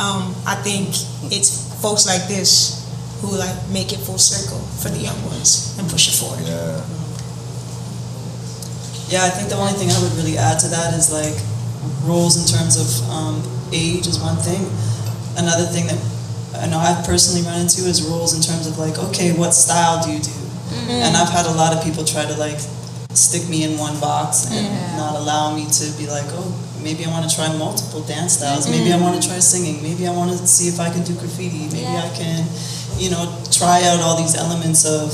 [0.00, 0.88] um, i think
[1.30, 2.82] it's folks like this
[3.20, 6.42] who like make it full circle for the young ones and push it forward.
[6.42, 6.82] Yeah.
[9.08, 11.34] Yeah, I think the only thing I would really add to that is like
[12.04, 14.62] roles in terms of um, age is one thing.
[15.36, 16.00] Another thing that
[16.62, 20.02] I know I've personally run into is roles in terms of like, okay, what style
[20.04, 20.30] do you do?
[20.88, 22.58] And I've had a lot of people try to like
[23.12, 26.48] stick me in one box and not allow me to be like, oh,
[26.82, 28.68] maybe I want to try multiple dance styles.
[28.68, 29.82] Maybe I want to try singing.
[29.82, 31.68] Maybe I want to see if I can do graffiti.
[31.68, 32.08] Maybe Yeah.
[32.08, 32.44] I can,
[32.96, 35.12] you know, try out all these elements of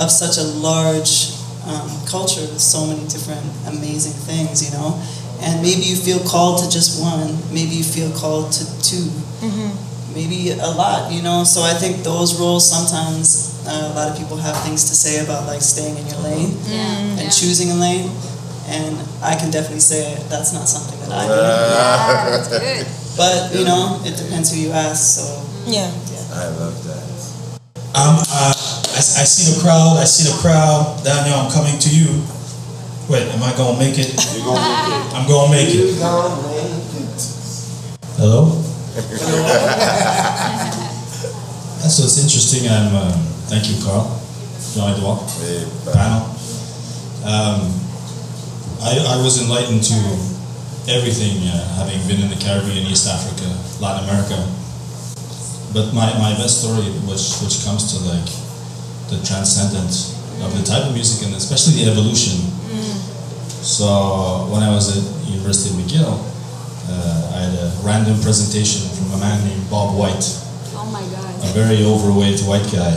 [0.00, 1.30] of such a large
[1.66, 5.00] um, culture with so many different amazing things, you know.
[5.42, 7.34] And maybe you feel called to just one.
[7.52, 9.10] Maybe you feel called to 2
[10.14, 11.42] Maybe a lot, you know.
[11.42, 15.24] So I think those roles sometimes uh, a lot of people have things to say
[15.24, 17.18] about like staying in your lane Yeah.
[17.20, 18.10] and choosing a lane.
[18.68, 18.94] And
[19.24, 22.62] I can definitely say that's not something that I do.
[22.62, 22.84] Yeah.
[23.16, 25.20] But you know, it depends who you ask.
[25.20, 25.24] So
[25.66, 25.90] yeah
[26.32, 27.04] I love that.
[27.94, 28.52] Um, uh,
[29.02, 29.98] I, see the crowd.
[29.98, 31.02] I see the crowd.
[31.02, 32.22] Daniel, I'm coming to you.
[33.10, 34.14] Wait, am I gonna make it?
[34.14, 35.10] You're gonna make it.
[35.10, 35.90] I'm gonna make it.
[35.90, 36.70] You're gonna make
[37.02, 37.18] it.
[38.14, 38.62] Hello.
[41.90, 42.70] so it's interesting.
[42.70, 42.94] I'm.
[42.94, 43.10] Uh,
[43.50, 44.06] thank you, Carl.
[44.70, 45.26] Jean-Edouard.
[45.42, 46.30] Hey, panel.
[47.26, 47.74] Um,
[48.86, 49.98] I, I was enlightened to
[50.86, 53.50] everything, uh, having been in the Caribbean, East Africa,
[53.82, 54.38] Latin America.
[55.74, 58.41] But my, my best story, which which comes to like
[59.12, 59.92] the transcendent
[60.40, 62.40] of the type of music and especially the evolution.
[63.62, 69.12] So when I was at University of McGill, uh, I had a random presentation from
[69.14, 70.24] a man named Bob White
[70.74, 71.30] Oh my God.
[71.46, 72.90] a very overweight white guy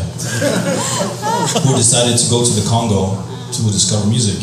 [1.62, 3.14] who decided to go to the Congo
[3.54, 4.42] to discover music,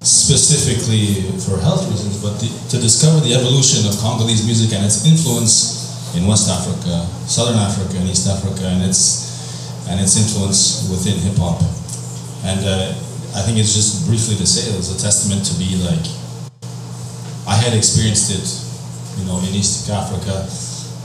[0.00, 5.02] specifically for health reasons, but the, to discover the evolution of Congolese music and its
[5.06, 9.31] influence in West Africa, Southern Africa, and East Africa, and its
[9.88, 11.60] and its influence within hip hop.
[12.44, 12.94] And uh,
[13.34, 16.04] I think it's just briefly to say it was a testament to be like
[17.46, 18.46] I had experienced it,
[19.18, 20.46] you know, in East Africa,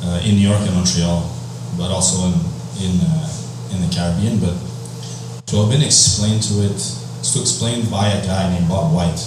[0.06, 1.26] uh, in New York and Montreal,
[1.78, 2.34] but also in
[2.78, 3.28] in uh,
[3.74, 4.38] in the Caribbean.
[4.40, 4.54] But
[5.50, 9.18] to have been explained to it, to explained by a guy named Bob White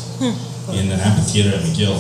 [0.77, 1.99] in an amphitheater at McGill,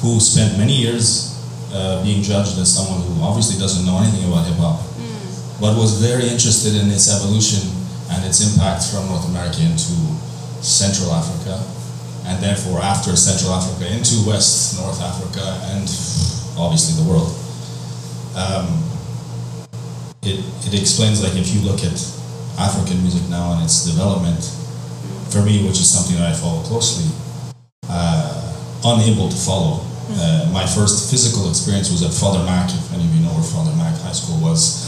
[0.00, 1.36] who spent many years
[1.72, 4.80] uh, being judged as someone who obviously doesn't know anything about hip hop,
[5.60, 7.64] but was very interested in its evolution
[8.12, 9.96] and its impact from North America into
[10.60, 11.56] Central Africa,
[12.28, 15.88] and therefore after Central Africa into West North Africa and
[16.58, 17.32] obviously the world.
[18.36, 18.84] Um,
[20.22, 21.96] it, it explains like if you look at
[22.58, 24.42] African music now and its development,
[25.30, 27.08] for me, which is something that I follow closely,
[27.88, 29.84] uh, unable to follow.
[30.08, 33.42] Uh, my first physical experience was at Father Mac, if any of you know where
[33.42, 34.86] Father Mac High School was,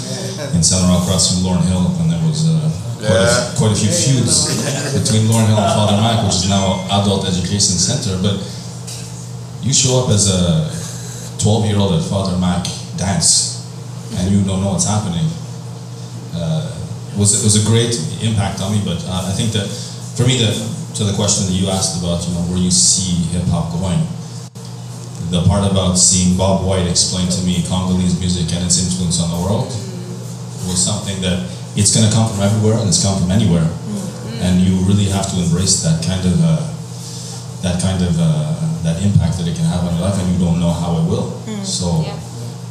[0.54, 2.54] in Center Rock across from Lauren Hill, and there was uh,
[3.02, 4.46] quite, a, quite a few feuds
[4.94, 8.14] between Lauren Hill and Father Mac, which is now Adult Education Center.
[8.22, 8.38] But
[9.66, 10.70] you show up as a
[11.42, 12.62] 12 year old at Father Mac
[12.94, 13.66] dance,
[14.14, 15.26] and you don't know what's happening.
[16.34, 16.70] Uh,
[17.18, 19.66] was it was a great impact on me, but uh, I think that
[20.14, 20.50] for me, the,
[20.94, 23.98] to the question that you asked about, you know, where you see hip hop going,
[25.30, 29.28] the part about seeing Bob White explain to me Congolese music and its influence on
[29.30, 29.68] the world
[30.68, 31.44] was something that
[31.76, 33.68] it's going to come from everywhere and it's come from anywhere,
[34.40, 36.60] and you really have to embrace that kind of uh,
[37.62, 40.38] that kind of uh, that impact that it can have on your life, and you
[40.40, 41.32] don't know how it will.
[41.64, 42.02] So,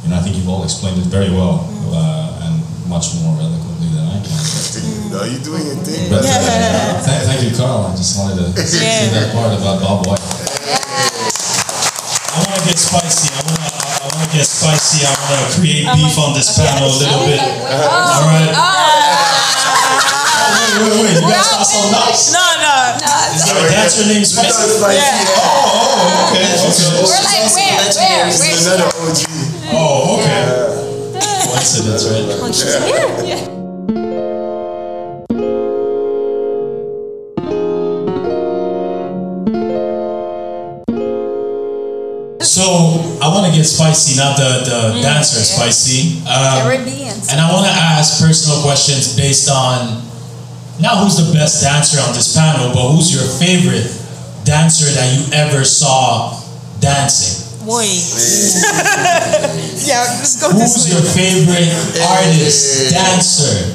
[0.02, 2.54] you know, I think you've all explained it very well uh, and
[2.88, 4.38] much more eloquently than I can.
[5.12, 6.10] No, you're doing your thing.
[6.10, 7.86] But, uh, thank, thank you, Carl.
[7.92, 10.27] I just wanted to say that part about Bob White.
[12.68, 13.32] I want to get spicy.
[13.32, 13.64] I want to.
[13.64, 15.00] I want to get spicy.
[15.00, 17.40] I want to create beef on this panel a little bit.
[17.40, 18.52] All oh, right.
[20.76, 21.16] Wait, wait, wait.
[21.16, 22.28] You guys got some nuts?
[22.28, 22.92] No, no.
[23.32, 24.68] Is there a dancer named Spicy?
[24.84, 25.16] Yeah.
[25.32, 26.44] Oh, oh, okay.
[26.44, 27.00] okay.
[27.00, 29.24] We're like, where, where, where's Another OG.
[29.72, 30.44] Oh, okay.
[31.48, 32.28] Coincidence, right?
[33.24, 33.57] Yeah.
[42.58, 46.18] So I want to get spicy, not the, the dancer spicy.
[46.26, 47.14] Um, Caribbean.
[47.30, 50.02] and I want to ask personal questions based on
[50.82, 53.86] not who's the best dancer on this panel, but who's your favorite
[54.42, 56.34] dancer that you ever saw
[56.82, 57.46] dancing?
[57.62, 57.86] Boy.
[59.86, 61.14] yeah, let's go Who's this your way.
[61.14, 61.70] favorite
[62.10, 63.70] artist, dancer,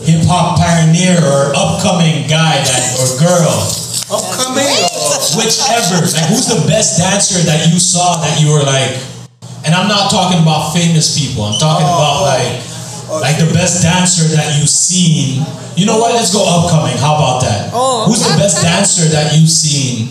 [0.08, 3.52] hip hop pioneer, or upcoming guy that or girl?
[4.08, 4.64] Upcoming.
[5.36, 6.00] Whichever.
[6.00, 8.96] Like, who's the best dancer that you saw that you were like?
[9.64, 11.44] And I'm not talking about famous people.
[11.44, 12.56] I'm talking oh, about like,
[13.20, 15.44] like the best dancer that you've seen.
[15.76, 16.14] You know what?
[16.14, 16.96] Let's go upcoming.
[16.96, 17.70] How about that?
[17.74, 20.08] Oh, Who's the best dancer that you've seen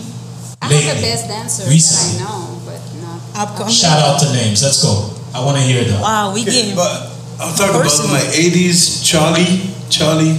[0.62, 2.18] I have the best dancer Recently.
[2.18, 3.48] that I know, but not.
[3.48, 3.72] Upcoming.
[3.72, 4.62] Shout out to names.
[4.62, 5.10] Let's go.
[5.34, 6.00] I want to hear them.
[6.00, 6.74] Wow, we getting.
[6.74, 8.12] But I'm talking about Personal.
[8.12, 10.34] my 80s, Charlie, Charlie,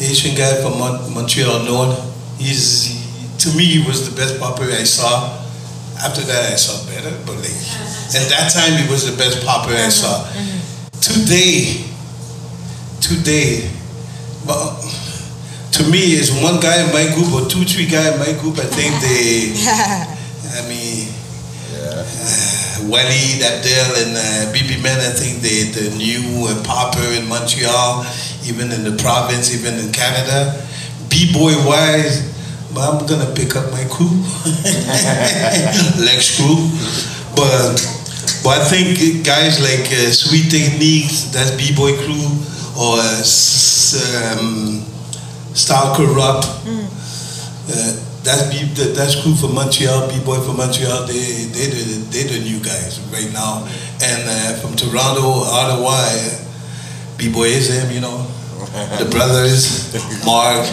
[0.00, 2.07] Asian guy from Mon- Montreal North.
[2.38, 2.94] He's,
[3.38, 5.34] to me, he was the best popper I saw.
[5.98, 7.58] After that, I saw better, but like,
[8.14, 10.22] at that time, he was the best popper I saw.
[11.02, 11.82] Today,
[13.00, 13.68] today,
[14.46, 14.78] but
[15.72, 18.58] to me, it's one guy in my group or two, three guy in my group.
[18.58, 19.54] I think they,
[20.58, 21.10] I mean,
[21.74, 22.06] uh,
[22.86, 28.06] Wally, Abdel, and uh, BB Man, I think they the new uh, popper in Montreal,
[28.46, 30.67] even in the province, even in Canada.
[31.08, 32.22] B-boy wise,
[32.74, 34.10] but I'm gonna pick up my crew,
[36.04, 36.68] Lex crew,
[37.34, 37.74] but
[38.44, 42.26] but I think guys like uh, Sweet Techniques, that's B-boy crew,
[42.76, 43.96] or uh, s-
[44.38, 44.82] um,
[45.54, 46.46] Star Corrupt.
[47.70, 51.06] Uh, that's B, that, that's crew from Montreal, B-boy from Montreal.
[51.06, 53.66] They they the they the new guys right now,
[54.02, 56.44] and uh, from Toronto, Ottawa, uh,
[57.16, 58.26] B-boy is him, you know,
[58.98, 59.92] the brothers,
[60.24, 60.66] Mark,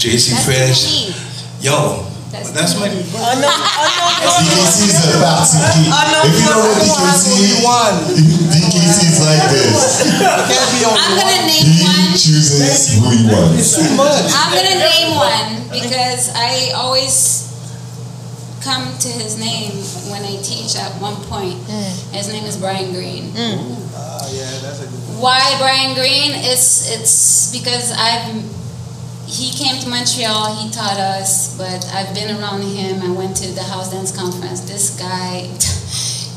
[0.00, 1.12] JC That's Fresh,
[1.60, 2.88] yo, That's that's my.
[2.88, 4.32] Unknown, unknown.
[4.40, 5.92] DKC is about to keep.
[5.92, 7.60] If you know what DKC
[8.48, 10.00] DKC is like this.
[10.24, 10.48] I'm
[11.20, 12.16] gonna name He one.
[12.16, 13.76] chooses who he wants.
[14.32, 17.52] I'm gonna name one because I always
[18.64, 19.72] come to his name
[20.08, 21.60] when I teach at one point.
[22.16, 23.32] His name is Brian Green.
[23.36, 25.20] Oh yeah, that's a good one.
[25.20, 26.32] Why Brian Green?
[26.40, 28.32] It's it's because I've
[29.30, 33.00] he came to Montreal, he taught us, but I've been around him.
[33.02, 34.62] I went to the house dance conference.
[34.62, 35.46] This guy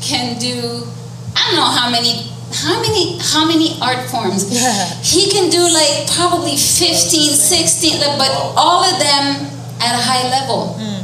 [0.00, 0.86] can do
[1.34, 4.46] I don't know how many how many how many art forms.
[4.50, 4.70] Yeah.
[5.02, 9.50] He can do like probably 15, 16, but all of them
[9.82, 10.78] at a high level.
[10.78, 11.02] Hmm.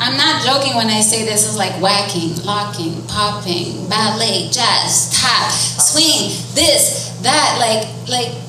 [0.00, 5.50] I'm not joking when I say this is like waacking, locking, popping, ballet, jazz, tap,
[5.52, 8.41] swing, this, that, like like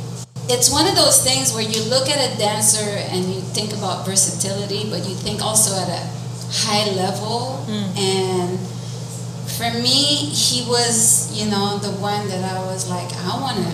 [0.49, 4.05] it's one of those things where you look at a dancer and you think about
[4.05, 6.03] versatility, but you think also at a
[6.51, 7.63] high level.
[7.65, 7.97] Hmm.
[7.97, 8.59] And
[9.55, 13.71] for me, he was, you know, the one that I was like, I want to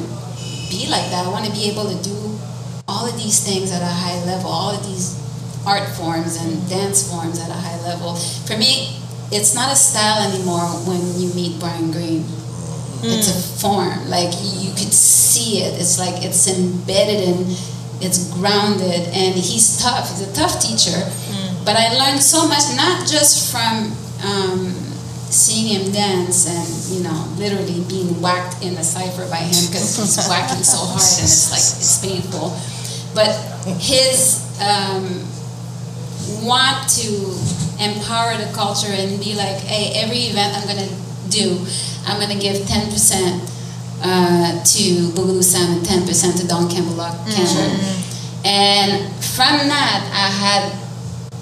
[0.69, 1.25] be like that.
[1.25, 2.39] I want to be able to do
[2.87, 5.17] all of these things at a high level, all of these
[5.65, 8.15] art forms and dance forms at a high level.
[8.15, 8.97] For me,
[9.31, 12.25] it's not a style anymore when you meet Brian Green.
[13.03, 14.09] It's a form.
[14.09, 15.79] Like you could see it.
[15.79, 17.55] It's like it's embedded in.
[18.01, 20.09] It's grounded, and he's tough.
[20.09, 20.99] He's a tough teacher.
[21.65, 23.91] But I learned so much, not just from
[24.23, 24.71] um,
[25.29, 29.95] seeing him dance and you know literally being whacked in the cipher by him because
[29.97, 32.55] he's waacking so hard and it's like it's painful,
[33.13, 33.35] but
[33.79, 35.03] his um,
[36.45, 37.35] want to
[37.79, 40.89] empower the culture and be like, hey, every event I'm gonna
[41.29, 41.65] do,
[42.05, 43.43] I'm gonna give ten percent
[44.01, 44.83] uh, to
[45.15, 46.97] Boogaloo Sam and ten percent to Don Campbell
[47.29, 47.69] Cantor.
[48.45, 50.89] And from that, I had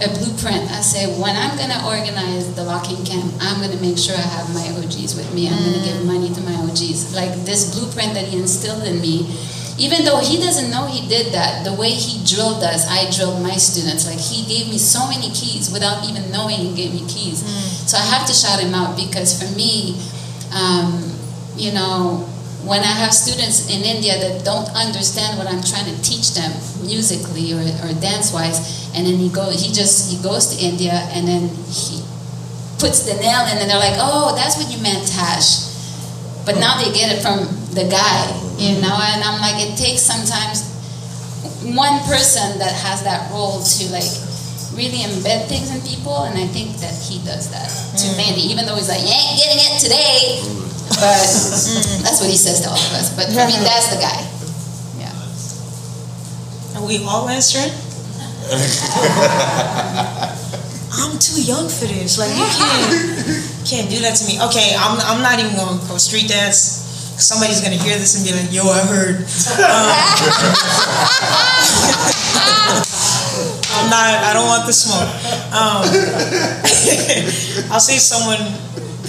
[0.02, 0.70] a blueprint.
[0.72, 4.54] I said, when I'm gonna organize the locking camp, I'm gonna make sure I have
[4.54, 5.50] my OGs with me.
[5.50, 7.16] I'm gonna give money to my OGs.
[7.16, 9.26] Like this blueprint that he instilled in me,
[9.78, 13.42] even though he doesn't know he did that, the way he drilled us, I drilled
[13.44, 14.10] my students.
[14.10, 17.46] Like he gave me so many keys without even knowing he gave me keys.
[17.86, 20.02] So I have to shout him out because for me,
[20.50, 21.14] um,
[21.56, 22.26] you know,
[22.66, 26.52] when I have students in India that don't understand what I'm trying to teach them
[26.84, 31.06] musically or, or dance wise, and then he go he just he goes to India
[31.14, 32.02] and then he
[32.80, 35.70] puts the nail in and they're like, oh, that's what you meant, Tash.
[36.46, 37.46] But now they get it from
[37.78, 38.26] the guy,
[38.58, 40.66] you know, and I'm like, it takes sometimes
[41.78, 44.10] one person that has that role to like
[44.74, 47.70] really embed things in people, and I think that he does that
[48.02, 48.18] to mm.
[48.18, 50.58] Mandy, even though he's like, you ain't getting it today, mm.
[50.98, 52.02] but mm.
[52.02, 53.14] that's what he says to all of us.
[53.14, 54.26] But I mean, that's the guy.
[54.98, 56.82] Yeah.
[56.82, 57.70] Are we all answering?
[60.98, 62.18] I'm too young for this.
[62.18, 63.38] Like you can't
[63.70, 64.42] can't do that to me.
[64.50, 66.87] Okay, I'm I'm not even going to go street dance.
[67.18, 69.90] Somebody's gonna hear this and be like, "Yo, I heard." Um,
[73.78, 74.24] I'm not.
[74.24, 75.10] I don't want the smoke.
[75.54, 75.84] Um,
[77.74, 78.40] I'll say someone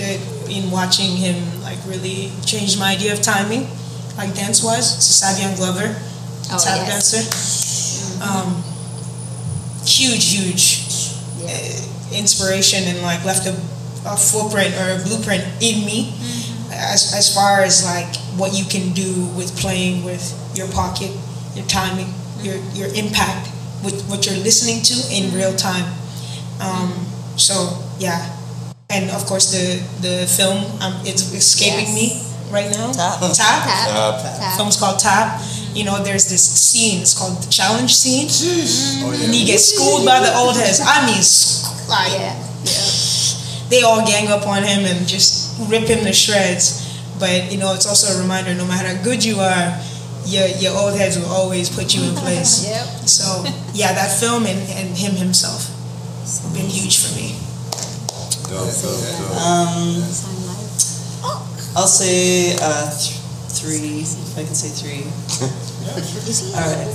[0.01, 0.19] that
[0.51, 3.67] in watching him like really changed my idea of timing,
[4.17, 4.97] like dance wise.
[4.97, 5.95] It's Savion Glover,
[6.51, 7.13] Oh, tap yes.
[7.13, 8.25] dancer.
[8.25, 8.63] Um,
[9.85, 10.81] huge, huge
[11.45, 13.55] uh, inspiration and like left a,
[14.09, 16.15] a footprint or a blueprint in me
[16.79, 18.09] as, as far as like
[18.39, 20.23] what you can do with playing with
[20.55, 21.11] your pocket,
[21.55, 22.09] your timing,
[22.43, 23.51] your, your impact
[23.85, 25.85] with what you're listening to in real time.
[26.61, 26.91] Um,
[27.37, 28.35] so yeah,
[28.91, 32.91] and of course the the film um, it's escaping me right now.
[32.91, 33.21] Tap.
[33.21, 33.63] Tap.
[33.63, 34.23] Tap.
[34.23, 34.57] Tap.
[34.57, 35.41] Film's called Tap.
[35.75, 37.01] You know, there's this scene.
[37.03, 40.81] It's called the challenge scene, and he gets schooled by the old heads.
[40.83, 42.35] I mean, sc- like Yeah.
[43.71, 46.87] they all gang up on him and just rip him to shreds.
[47.19, 49.75] But you know, it's also a reminder: no matter how good you are,
[50.27, 52.65] your your old heads will always put you in place.
[52.67, 52.87] Yep.
[53.09, 53.45] So
[53.75, 55.67] yeah, that film and, and him himself
[56.23, 57.35] have been huge for me.
[58.49, 59.37] Dope, dope, dope.
[59.37, 60.01] Um,
[61.77, 63.19] I'll say uh, th-
[63.53, 64.03] three.
[64.07, 65.05] If I can say three.
[65.89, 66.87] All right.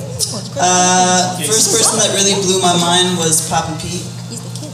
[0.55, 4.05] Uh, first person that really blew my mind was Popin' Pete.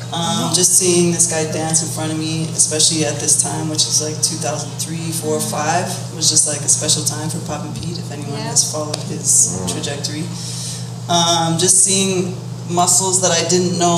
[0.09, 3.85] Um, just seeing this guy dance in front of me, especially at this time, which
[3.85, 8.09] is like 2003, 4, 5, was just like a special time for Popin' Pete, if
[8.11, 8.49] anyone Yeah.
[8.49, 10.25] has followed his trajectory.
[11.09, 12.33] Um, just seeing
[12.73, 13.97] muscles that I didn't know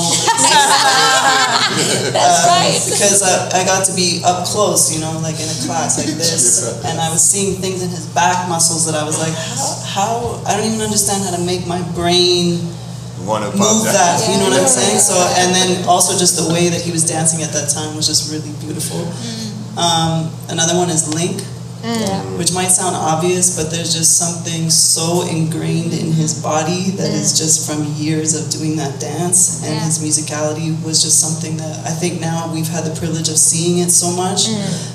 [2.12, 2.76] That's right.
[2.88, 6.12] because I, I got to be up close, you know, like in a class like
[6.16, 9.76] this, and I was seeing things in his back muscles that I was like, how,
[9.88, 12.60] how I don't even understand how to make my brain
[13.24, 14.98] Wanna move that, you know what I'm saying?
[14.98, 18.06] So, and then also just the way that he was dancing at that time was
[18.06, 18.98] just really beautiful.
[18.98, 19.78] Mm.
[19.78, 21.40] Um, another one is Link,
[21.82, 22.38] mm.
[22.38, 27.32] which might sound obvious, but there's just something so ingrained in his body that is
[27.32, 27.38] mm.
[27.38, 29.84] just from years of doing that dance, and Yeah.
[29.86, 33.78] his musicality was just something that I think now we've had the privilege of seeing
[33.78, 34.48] it so much.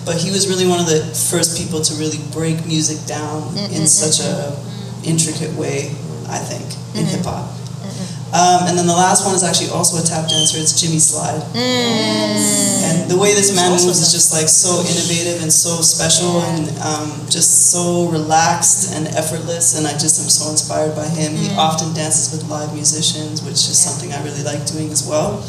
[0.05, 3.87] But he was really one of the first people to really break music down in
[3.87, 4.55] such a
[5.03, 5.95] intricate way,
[6.29, 7.17] I think, in mm-hmm.
[7.17, 7.51] hip hop.
[8.33, 10.59] Um, and then the last one is actually also a tap dancer.
[10.59, 11.39] It's Jimmy Slyde.
[12.83, 16.67] And the way this man moves is just like so innovative and so special and
[16.83, 19.77] um, just so relaxed and effortless.
[19.79, 21.35] And I just am so inspired by him.
[21.35, 25.39] He often dances with live musicians, which is something I really like doing as well.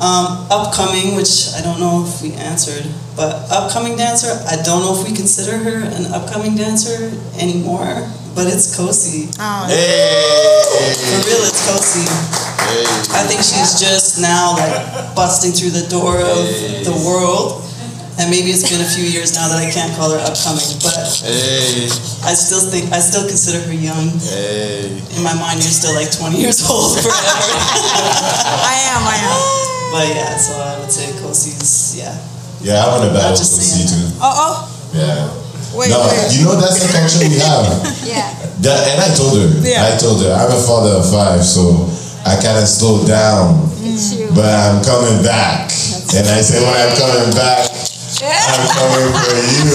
[0.00, 2.82] Um, upcoming, which I don't know if we answered,
[3.14, 8.46] but upcoming dancer, I don't know if we consider her an upcoming dancer anymore, but
[8.48, 9.28] it's Kosi.
[9.38, 9.68] Oh.
[9.68, 12.04] For real, it's Kosi.
[13.12, 16.46] I think she's just now like busting through the door of
[16.84, 17.60] the world.
[18.20, 20.92] And maybe it's been a few years now that I can't call her upcoming, but
[21.24, 21.88] Hey,
[22.28, 24.12] I still think I still consider her young.
[24.20, 24.92] hey.
[25.16, 27.08] In my mind, you're still like 20 years old forever.
[28.68, 29.02] I am.
[29.08, 29.40] I am.
[29.96, 32.12] but yeah, so I would say Kosi's yeah.
[32.60, 34.20] Yeah, I want to battle Not just Kosi saying too.
[34.20, 34.56] Oh, oh.
[34.92, 35.41] Yeah.
[35.72, 36.28] Wait, no, wait.
[36.36, 37.64] you know that's the culture we have.
[38.12, 38.28] Yeah.
[38.60, 39.88] That, and I told her, Yeah.
[39.88, 41.88] I told her, I'm a father of five, so
[42.28, 44.28] I kind of slowed down, It's you.
[44.36, 45.72] but I'm coming back.
[46.12, 47.66] And I said, when I'm coming back,
[48.20, 49.72] I'm coming for you.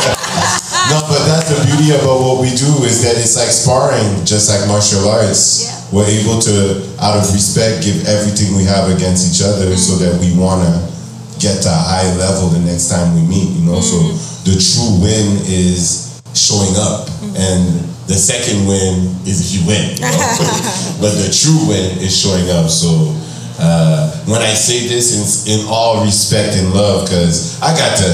[0.90, 4.48] no, but that's the beauty about what we do is that it's like sparring, just
[4.48, 5.68] like martial arts.
[5.68, 5.76] Yeah.
[5.92, 10.16] We're able to, out of respect, give everything we have against each other so that
[10.18, 10.72] we want to
[11.38, 13.80] get to a high level the next time we meet, you know?
[13.80, 14.29] So mm.
[14.44, 17.08] The true win is showing up.
[17.36, 19.94] And the second win is if you win.
[19.96, 21.00] you know?
[21.02, 22.70] but the true win is showing up.
[22.70, 23.14] So
[23.60, 25.14] uh, when I say this
[25.46, 28.10] in, in all respect and love, because I got to,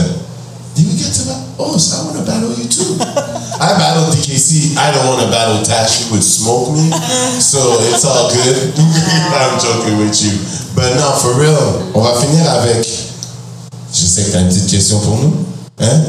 [0.74, 1.40] did we get to that?
[1.58, 3.00] Oh, so I want to battle you too.
[3.56, 4.76] I battled DKC.
[4.76, 6.04] I don't want to battle Tash.
[6.04, 6.92] He would smoke me.
[7.40, 8.76] So it's all good.
[8.76, 10.36] I'm joking with you.
[10.76, 12.84] But no, for real, on va finir avec.
[12.84, 15.55] Je sais que tu as une petite question pour nous.
[15.78, 16.00] Hein?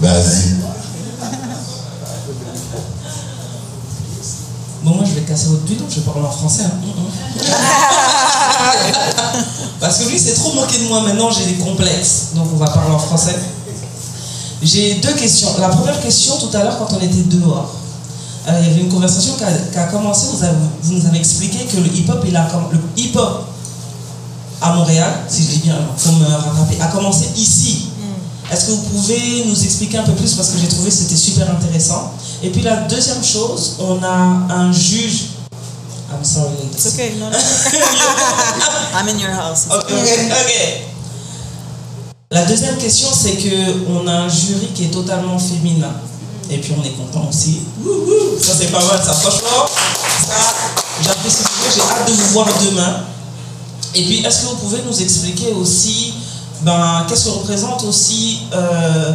[0.00, 0.54] Vas-y.
[4.82, 6.64] Bon, moi, je vais casser votre but, donc je vais parler en français.
[6.64, 6.70] hein.
[9.80, 12.28] Parce que lui, c'est trop moqué de moi maintenant, j'ai des complexes.
[12.34, 13.34] Donc, on va parler en français.
[14.62, 15.48] J'ai deux questions.
[15.58, 17.74] La première question, tout à l'heure, quand on était dehors,
[18.48, 20.26] euh, il y avait une conversation qui a, qui a commencé.
[20.32, 23.46] Vous, avez- vous nous avez expliqué que le hip-hop, il a comm- le hip-hop
[24.60, 27.88] à Montréal, si je dis bien, pour me rattraper, a commencé ici.
[28.50, 30.34] Est-ce que vous pouvez nous expliquer un peu plus?
[30.34, 32.12] Parce que j'ai trouvé que c'était super intéressant.
[32.42, 35.30] Et puis la deuxième chose, on a un juge.
[36.12, 36.52] I'm sorry.
[36.72, 37.14] It's okay.
[37.18, 37.36] No, no.
[38.94, 39.66] I'm in your house.
[39.70, 40.52] Ok, ok.
[42.30, 45.92] La deuxième question, c'est que on a un jury qui est totalement féminin.
[46.50, 47.60] Et puis on est content aussi.
[48.42, 49.66] Ça c'est pas mal, ça franchement.
[51.02, 51.74] J'apprécie beaucoup.
[51.74, 53.04] J'ai hâte de vous voir demain.
[53.94, 56.14] Et puis, est-ce que vous pouvez nous expliquer aussi,
[56.64, 59.12] ben, qu'est-ce que représente aussi euh,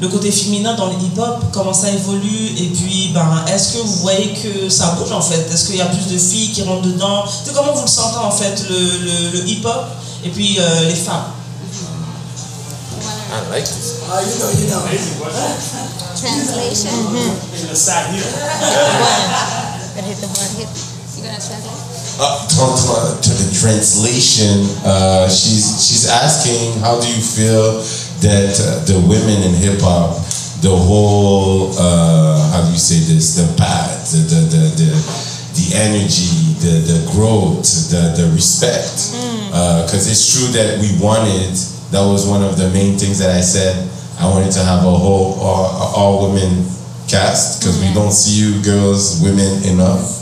[0.00, 3.96] le côté féminin dans le hip-hop, comment ça évolue, et puis, ben, est-ce que vous
[3.96, 5.48] voyez que ça bouge en fait?
[5.52, 7.24] Est-ce qu'il y a plus de filles qui rentrent dedans?
[7.44, 9.84] C'est comment vous le sentez en fait, le, le- le hip-hop,
[10.24, 11.24] et puis euh, les femmes
[13.32, 13.96] I like this.
[16.20, 16.90] Translation.
[20.04, 20.68] hit the button.
[21.16, 21.91] You gonna translate?
[22.20, 27.80] Uh, to, the translation, uh, she's she's asking, how do you feel
[28.20, 30.20] that uh, the women in hip hop,
[30.60, 34.90] the whole, uh, how do you say this, the path, the the the, the,
[35.56, 39.16] the energy, the the growth, the the respect,
[39.88, 41.56] because it's true that we wanted.
[41.90, 43.88] That was one of the main things that I said.
[44.20, 46.64] I wanted to have a whole all, all women
[47.08, 50.20] cast because we don't see you girls, women enough.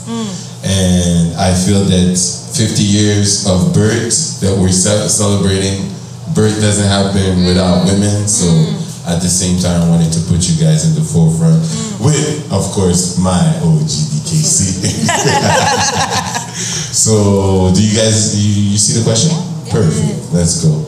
[0.71, 5.91] And I feel that 50 years of birth that we're ce- celebrating,
[6.31, 7.99] birth doesn't happen without mm-hmm.
[7.99, 8.27] women.
[8.27, 9.11] So mm-hmm.
[9.11, 12.07] at the same time, I wanted to put you guys in the forefront mm-hmm.
[12.07, 13.91] with, of course, my OG
[14.23, 14.87] DKC.
[16.95, 19.35] so do you guys, you, you see the question?
[19.67, 20.31] Perfect.
[20.31, 20.87] Let's go.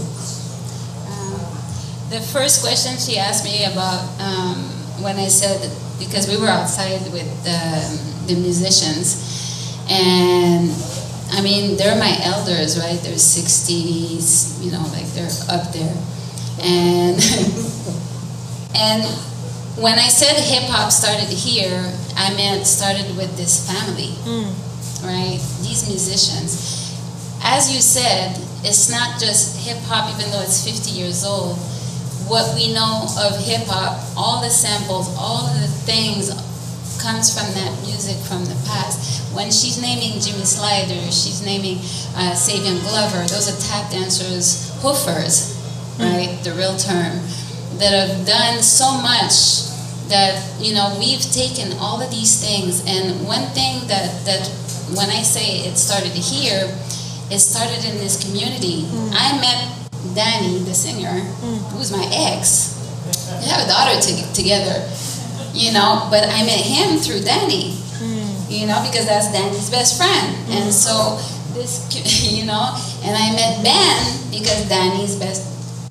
[1.11, 1.43] Um,
[2.07, 4.63] the first question she asked me about um,
[5.03, 5.59] when I said
[5.99, 7.59] because we were outside with the,
[8.27, 9.22] the musicians,
[9.93, 10.71] and
[11.31, 12.99] I mean they're my elders, right?
[13.01, 15.95] They're sixties, you know, like they're up there,
[16.61, 17.17] and
[18.75, 19.05] and
[19.77, 24.49] when I said hip hop started here, I meant started with this family, mm.
[25.03, 25.41] right?
[25.61, 26.81] These musicians.
[27.45, 31.57] As you said, it's not just hip hop, even though it's 50 years old.
[32.29, 36.31] What we know of hip hop, all the samples, all the things
[37.01, 39.22] comes from that music from the past.
[39.33, 41.77] When she's naming Jimmy Slider, she's naming
[42.13, 45.57] uh, Savion Glover, those are tap dancers, hoofers,
[45.97, 46.03] hmm.
[46.03, 46.39] right?
[46.43, 47.17] The real term,
[47.81, 49.73] that have done so much
[50.09, 52.85] that, you know, we've taken all of these things.
[52.85, 54.45] And one thing that, that
[54.93, 56.69] when I say it started here,
[57.31, 58.85] it started in this community.
[58.85, 59.09] Hmm.
[59.13, 59.59] I met
[60.13, 61.57] Danny, the singer, hmm.
[61.73, 62.77] who's my ex.
[63.41, 64.85] we have a daughter to- together,
[65.53, 67.81] you know, but I met him through Danny,
[68.49, 70.35] you know, because that's Danny's best friend.
[70.51, 70.75] And mm-hmm.
[70.75, 71.17] so
[71.53, 71.87] this,
[72.31, 75.47] you know, and I met Ben because Danny's best,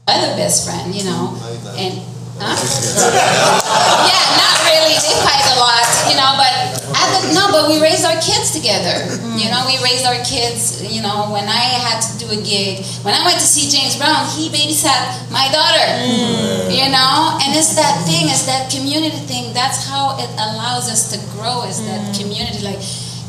[0.06, 1.38] other best friend, you know,
[1.76, 2.11] and,
[2.42, 2.58] huh?
[4.10, 4.98] yeah, not really.
[4.98, 6.50] They fight a lot, you know, but
[6.92, 9.06] at the, no, but we raised our kids together.
[9.22, 9.38] Mm.
[9.38, 10.82] You know, we raised our kids.
[10.82, 13.96] You know, when I had to do a gig, when I went to see James
[13.96, 15.86] Brown, he babysat my daughter.
[16.02, 16.74] Mm.
[16.74, 19.54] You know, and it's that thing, it's that community thing.
[19.54, 21.64] That's how it allows us to grow.
[21.64, 22.18] Is that mm.
[22.18, 22.60] community?
[22.60, 22.82] Like,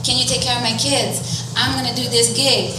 [0.03, 1.53] can you take care of my kids?
[1.55, 2.76] I'm gonna do this gig.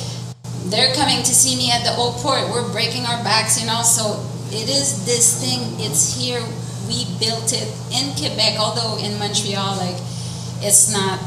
[0.68, 2.40] They're coming to see me at the old port.
[2.48, 3.82] We're breaking our backs, you know.
[3.82, 4.24] So
[4.54, 5.60] it is this thing.
[5.80, 6.40] It's here
[6.86, 9.96] we built it in Quebec, although in Montreal, like
[10.60, 11.18] it's not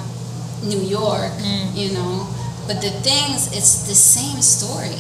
[0.64, 1.76] New York, mm.
[1.76, 2.28] you know.
[2.68, 5.00] But the things, it's the same story,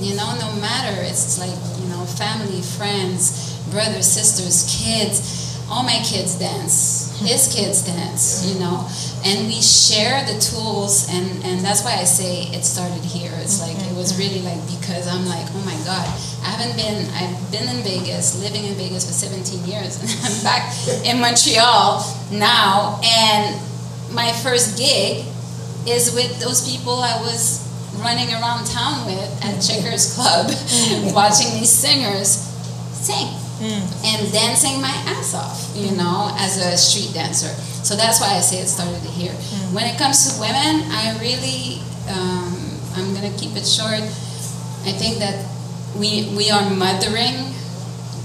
[0.00, 0.34] you know.
[0.38, 5.39] No matter, it's like you know, family, friends, brothers, sisters, kids.
[5.70, 7.14] All my kids dance.
[7.18, 7.26] Hmm.
[7.26, 8.88] His kids dance, you know,
[9.24, 13.30] and we share the tools, and and that's why I say it started here.
[13.38, 16.06] It's like it was really like because I'm like, oh my god,
[16.42, 17.06] I haven't been.
[17.14, 20.74] I've been in Vegas, living in Vegas for 17 years, and I'm back
[21.06, 22.02] in Montreal
[22.32, 23.54] now, and
[24.12, 25.24] my first gig
[25.86, 27.66] is with those people I was
[28.02, 29.60] running around town with at mm-hmm.
[29.60, 31.14] Checkers Club, mm-hmm.
[31.14, 32.48] watching these singers
[32.92, 37.52] sing and dancing my ass off, you know, as a street dancer.
[37.84, 39.32] So that's why I say it started here.
[39.72, 42.56] When it comes to women, I really, um,
[42.96, 44.00] I'm gonna keep it short.
[44.88, 45.44] I think that
[45.96, 47.52] we we are mothering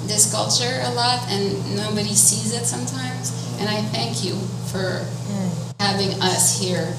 [0.08, 3.34] this culture a lot, and nobody sees it sometimes.
[3.60, 4.36] And I thank you
[4.72, 5.04] for
[5.80, 6.96] having us here.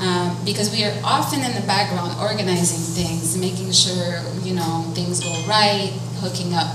[0.00, 5.20] Um, because we are often in the background organizing things, making sure you know things
[5.20, 6.72] go right, hooking up.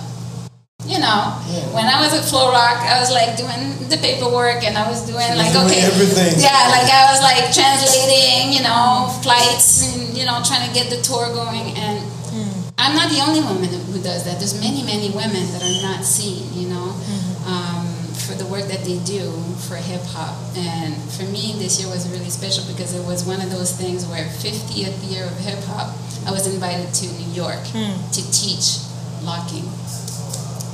[0.86, 1.33] You know,
[1.73, 5.01] when I was at Flow Rock, I was like doing the paperwork, and I was
[5.01, 6.38] doing like doing okay, everything.
[6.38, 10.93] yeah, like I was like translating, you know, flights, and you know, trying to get
[10.93, 11.73] the tour going.
[11.73, 12.69] And hmm.
[12.77, 14.38] I'm not the only woman who does that.
[14.38, 17.49] There's many, many women that are not seen, you know, hmm.
[17.49, 19.33] um, for the work that they do
[19.65, 20.38] for hip hop.
[20.53, 24.05] And for me, this year was really special because it was one of those things
[24.05, 27.97] where 50th year of hip hop, I was invited to New York hmm.
[28.13, 28.86] to teach
[29.25, 29.65] locking.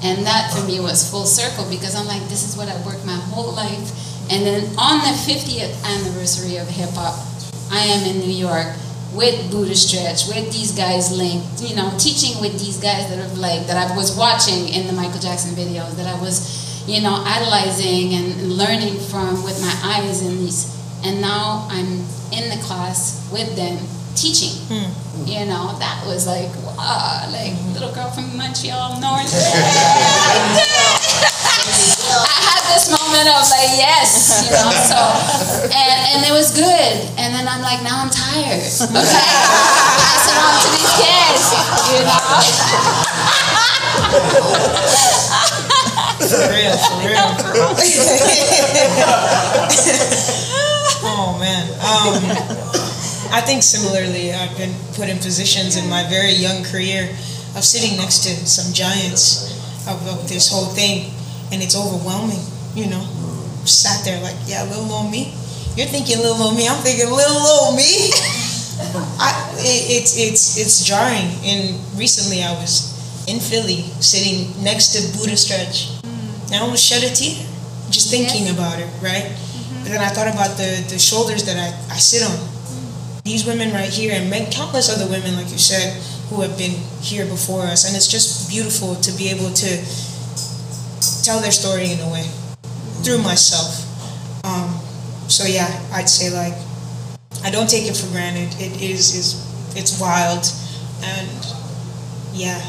[0.03, 3.05] And that for me was full circle because I'm like, this is what I worked
[3.05, 3.93] my whole life.
[4.31, 7.13] And then on the 50th anniversary of hip hop,
[7.71, 8.75] I am in New York
[9.13, 13.35] with Buddha Stretch, with these guys linked, you know, teaching with these guys that are
[13.35, 17.21] like, that I was watching in the Michael Jackson videos, that I was, you know,
[17.25, 20.77] idolizing and learning from with my eyes these.
[21.03, 23.77] And now I'm in the class with them
[24.21, 24.53] teaching.
[25.25, 29.33] You know, that was like, wow, like little girl from Montreal North.
[32.21, 35.01] I had this moment of like, yes, you know, so,
[35.73, 36.93] and, and it was good.
[37.17, 38.61] And then I'm like, now I'm tired.
[39.01, 39.25] Okay?
[39.97, 41.41] Pass it on to these kids,
[41.89, 42.21] you know?
[46.21, 47.25] For real, for real.
[51.03, 51.65] oh man.
[51.81, 52.80] Um,
[53.31, 57.09] I think similarly, I've been put in positions in my very young career
[57.55, 59.51] of sitting next to some giants
[59.87, 61.11] of, of this whole thing,
[61.51, 62.43] and it's overwhelming.
[62.75, 63.03] You know,
[63.63, 65.33] sat there like, yeah, little old me.
[65.75, 66.67] You're thinking little old me.
[66.67, 68.11] I'm thinking little old me.
[69.19, 71.31] I, it, it's it's it's jarring.
[71.43, 72.91] And recently, I was
[73.27, 75.91] in Philly, sitting next to Buddha Stretch.
[76.51, 77.47] And I almost shed a tear
[77.91, 79.27] just thinking about it, right?
[79.27, 79.83] Mm-hmm.
[79.83, 82.50] But then I thought about the, the shoulders that I, I sit on.
[83.31, 85.95] These women right here, and countless other women, like you said,
[86.27, 87.87] who have been here before us.
[87.87, 89.71] And it's just beautiful to be able to
[91.23, 92.27] tell their story in a way
[93.07, 93.87] through myself.
[94.43, 94.75] Um,
[95.29, 96.59] so yeah, I'd say like
[97.41, 98.51] I don't take it for granted.
[98.59, 99.47] It is is
[99.79, 100.43] it's wild,
[100.99, 101.31] and
[102.35, 102.59] yeah,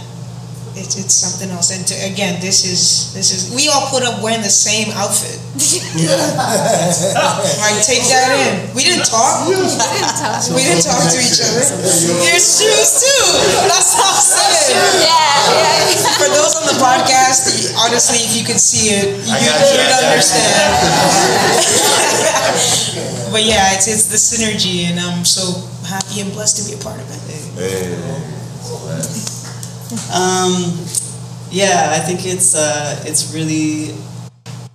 [0.73, 1.68] it's it's something else.
[1.68, 5.37] And to, again, this is this is we all put up wearing the same outfit.
[7.61, 8.73] like take that in.
[8.73, 9.45] We didn't talk.
[9.45, 11.61] We didn't talk to each other.
[12.25, 13.25] There's shoes too.
[13.68, 15.05] That's what I'm saying.
[15.05, 16.16] Yeah, yeah.
[16.16, 19.77] For those on the podcast, honestly, if you could see it, you, I got you,
[19.77, 20.09] would you.
[20.09, 20.73] understand.
[23.33, 26.83] but yeah, it's it's the synergy, and I'm so happy and blessed to be a
[26.83, 27.20] part of it.
[30.12, 30.78] Um,
[31.51, 33.95] yeah, I think it's uh, it's really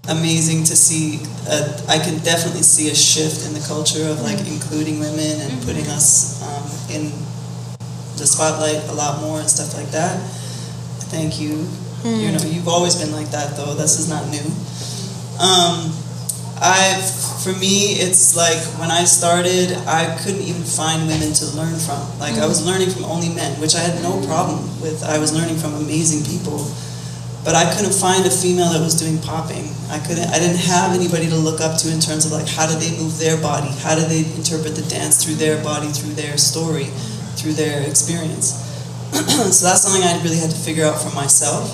[0.10, 1.26] amazing to see.
[1.50, 5.62] Uh, I can definitely see a shift in the culture of like including women and
[5.64, 7.12] putting us um, in
[8.18, 10.18] the spotlight a lot more and stuff like that.
[11.10, 11.68] Thank you.
[12.06, 13.74] You know, you've always been like that though.
[13.74, 14.46] This is not new.
[15.42, 15.92] Um,
[16.62, 16.98] I,
[17.44, 22.02] for me, it's like when I started, I couldn't even find women to learn from.
[22.20, 25.04] Like I was learning from only men, which I had no problem with.
[25.04, 26.66] I was learning from amazing people,
[27.46, 29.70] but I couldn't find a female that was doing popping.
[29.94, 30.28] I couldn't.
[30.34, 32.92] I didn't have anybody to look up to in terms of like how do they
[32.98, 36.90] move their body, how do they interpret the dance through their body, through their story,
[37.38, 38.66] through their experience.
[39.54, 41.72] so that's something I really had to figure out for myself.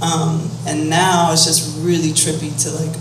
[0.00, 2.94] Um, and now it's just really trippy to like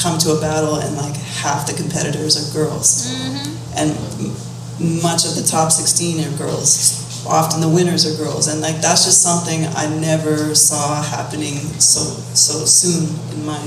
[0.00, 3.78] come to a battle and like half the competitors are girls, mm-hmm.
[3.78, 3.90] and
[4.20, 6.98] m- much of the top 16 are girls.
[7.28, 12.00] often the winners are girls, and like that's just something I never saw happening so
[12.34, 13.60] so soon in my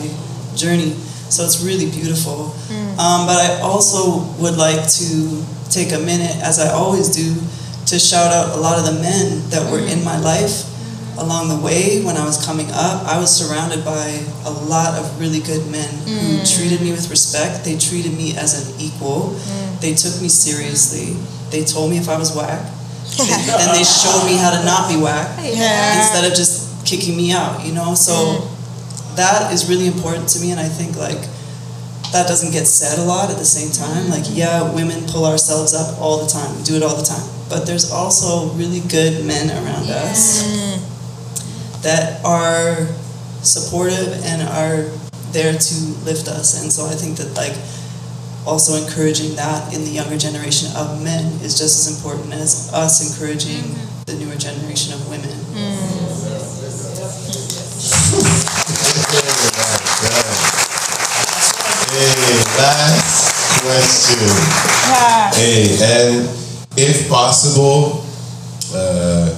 [0.55, 0.93] journey.
[1.29, 2.53] So it's really beautiful.
[2.69, 2.97] Mm.
[2.99, 7.33] Um, but I also would like to take a minute, as I always do,
[7.87, 9.97] to shout out a lot of the men that were mm-hmm.
[9.99, 10.72] in my life
[11.17, 13.05] along the way when I was coming up.
[13.05, 16.55] I was surrounded by a lot of really good men who mm.
[16.55, 17.63] treated me with respect.
[17.65, 19.35] They treated me as an equal.
[19.35, 19.81] Mm.
[19.81, 21.13] They took me seriously.
[21.51, 22.61] They told me if I was whack.
[23.17, 26.01] then they showed me how to not be whack Yeah.
[26.01, 27.93] instead of just kicking me out, you know?
[27.93, 29.15] So mm.
[29.15, 31.21] that is really important to me and I think like
[32.11, 34.09] that doesn't get said a lot at the same time.
[34.09, 37.27] Like, yeah, women pull ourselves up all the time, we do it all the time.
[37.49, 40.41] But there's also really good men around us
[41.83, 42.87] that are
[43.43, 44.89] supportive and are
[45.31, 45.75] there to
[46.07, 46.61] lift us.
[46.61, 47.55] And so I think that like
[48.45, 53.03] also encouraging that in the younger generation of men is just as important as us
[53.03, 53.75] encouraging
[54.05, 55.31] the newer generation of women.
[61.93, 64.27] Hey, last question.
[64.89, 65.31] Yeah.
[65.33, 66.29] Hey, and
[66.75, 68.03] if possible,
[68.73, 69.29] uh,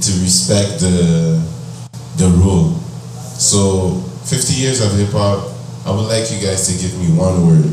[0.00, 1.51] to respect the
[2.16, 2.74] the rule.
[3.38, 5.50] So, 50 years of hip hop,
[5.86, 7.64] I would like you guys to give me one word.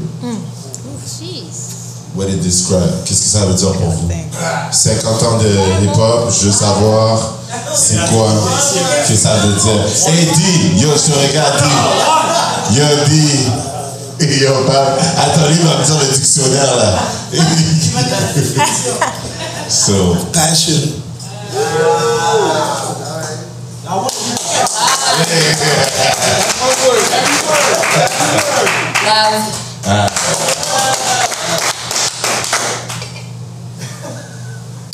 [1.05, 1.67] Jeez.
[2.15, 2.89] What it describe?
[3.05, 4.09] Qu'est-ce que ça veut dire pour vous?
[4.71, 5.49] 50 ans de
[5.83, 7.35] hip hop, je veux savoir
[7.75, 8.31] c'est quoi
[9.07, 9.85] que ça veut dire.
[10.07, 10.31] Hey, D,
[10.81, 11.63] yo, je te regarde, D.
[12.75, 13.13] Yo, D.
[14.41, 16.89] Yo, bah, attendez, il va me dire le dictionnaire là.
[19.69, 20.81] so, Passion.
[25.19, 25.25] Love.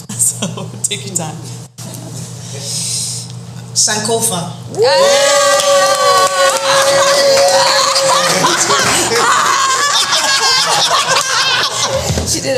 [0.09, 1.36] So take your time.
[3.76, 4.41] Sankofa.
[12.28, 12.57] She did.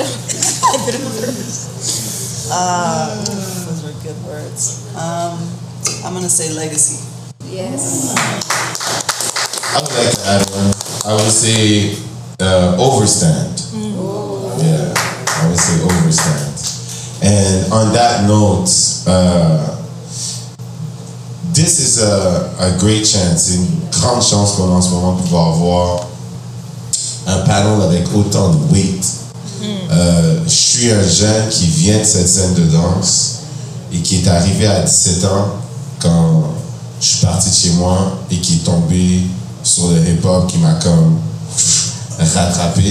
[2.50, 4.88] Uh, those were good words.
[4.96, 5.38] Um,
[6.06, 7.04] I'm gonna say legacy.
[7.50, 8.14] Yes.
[9.74, 10.74] I would like to add one.
[11.06, 11.96] I would say
[12.40, 13.62] uh, overstand.
[14.62, 16.54] Yeah, I would say overstand.
[17.24, 18.70] And on that note,
[19.08, 19.78] uh,
[21.54, 25.22] this is a, a great chance, une grande chance qu'on a en ce moment de
[25.22, 26.08] pouvoir voir
[27.28, 29.06] un panel avec autant de weight.
[29.90, 33.38] Euh, je suis un jeune qui vient de cette scène de danse
[33.92, 35.48] et qui est arrivé à 17 ans
[36.00, 36.44] quand
[37.00, 39.22] je suis parti de chez moi et qui est tombé
[39.64, 41.20] sur le hip-hop qui m'a comme
[42.20, 42.84] rattrapé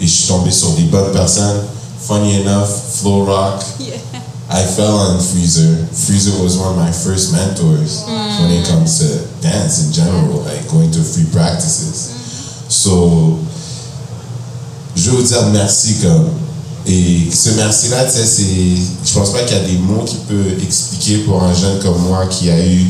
[0.00, 1.62] et je suis tombé sur des bonnes personnes.
[2.00, 2.68] Funny enough,
[3.00, 3.62] Flow Rock,
[4.50, 5.86] I fell on Freezer.
[5.92, 8.04] Freezer was one of my first mentors
[8.40, 12.14] when it comes to dance in general, like going to free practices.
[12.68, 13.38] So,
[14.96, 16.28] je veux vous dire merci comme
[16.86, 18.44] et ce merci là tu sais c'est
[19.04, 22.00] je pense pas qu'il y a des mots qui peuvent expliquer pour un jeune comme
[22.02, 22.86] moi qui a eu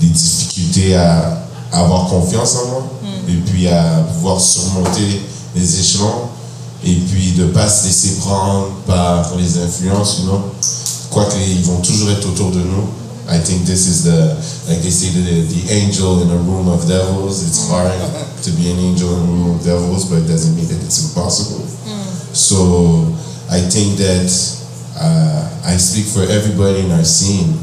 [0.00, 1.40] des difficultés à,
[1.72, 2.82] avoir confiance en moi
[3.28, 5.22] et puis à pouvoir surmonter
[5.56, 6.28] les échelons
[6.84, 10.40] et puis de pas se laisser prendre par les influences you know.
[11.10, 12.86] Quoique ils vont toujours être autour de nous.
[13.28, 14.36] I think this is the
[14.68, 17.42] like they say the the angel in a room of devils.
[17.42, 17.90] It's hard
[18.42, 21.02] to be an angel in a room of devils but it doesn't mean that it's
[21.08, 21.64] impossible.
[22.32, 23.14] So
[23.50, 24.30] I think that
[24.98, 27.58] uh, I speak for everybody in our scene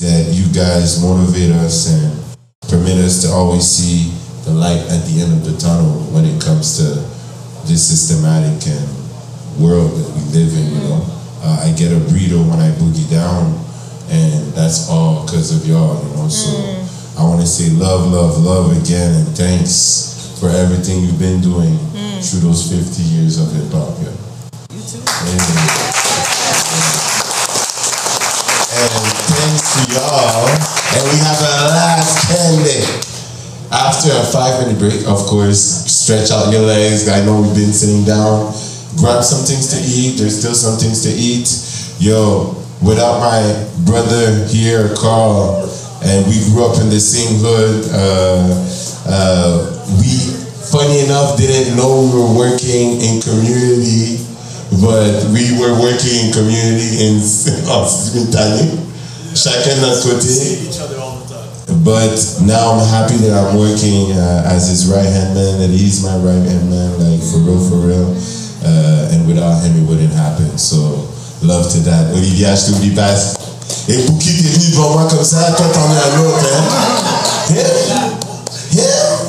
[0.00, 2.12] that you guys motivate us and
[2.68, 4.12] permit us to always see
[4.44, 6.84] the light at the end of the tunnel when it comes to
[7.66, 8.86] this systematic and
[9.58, 10.66] world that we live in.
[10.74, 11.00] You know,
[11.42, 13.54] uh, I get a burrito when I boogie down,
[14.10, 15.96] and that's all because of y'all.
[16.04, 16.50] You know, so
[17.18, 21.78] I want to say love, love, love again, and thanks for everything you've been doing
[22.20, 23.96] through those 50 years of hip hop.
[24.02, 24.12] Yeah.
[24.74, 25.00] You too.
[28.76, 28.92] And
[29.32, 30.44] thanks to y'all.
[30.44, 32.84] And we have a last candy.
[33.72, 37.08] After a five minute break, of course, stretch out your legs.
[37.08, 38.52] I know we've been sitting down.
[39.00, 40.20] Grab some things to eat.
[40.20, 41.48] There's still some things to eat.
[42.04, 42.52] Yo,
[42.84, 43.40] without my
[43.88, 45.64] brother here, Carl,
[46.04, 47.80] and we grew up in the same hood.
[47.88, 48.52] Uh,
[49.08, 49.72] uh,
[50.04, 50.36] we,
[50.68, 54.25] funny enough, didn't know we were working in community
[54.80, 58.70] but we were working in community in en simultané,
[59.34, 60.58] chacun de notre côté.
[61.84, 66.02] But now I'm happy that I'm working uh, as his right hand man, that he's
[66.02, 68.16] my right hand man, like for real, for real.
[68.64, 70.58] Uh, and without him, it wouldn't happen.
[70.58, 71.06] So
[71.42, 72.12] Love to that.
[72.14, 73.34] Olivia, je t'oublie pas.
[73.88, 76.64] Et Bouki, t'es venu devant moi comme ça, toi t'en es un autre, hein?
[77.50, 77.66] Him?
[78.72, 79.26] Him?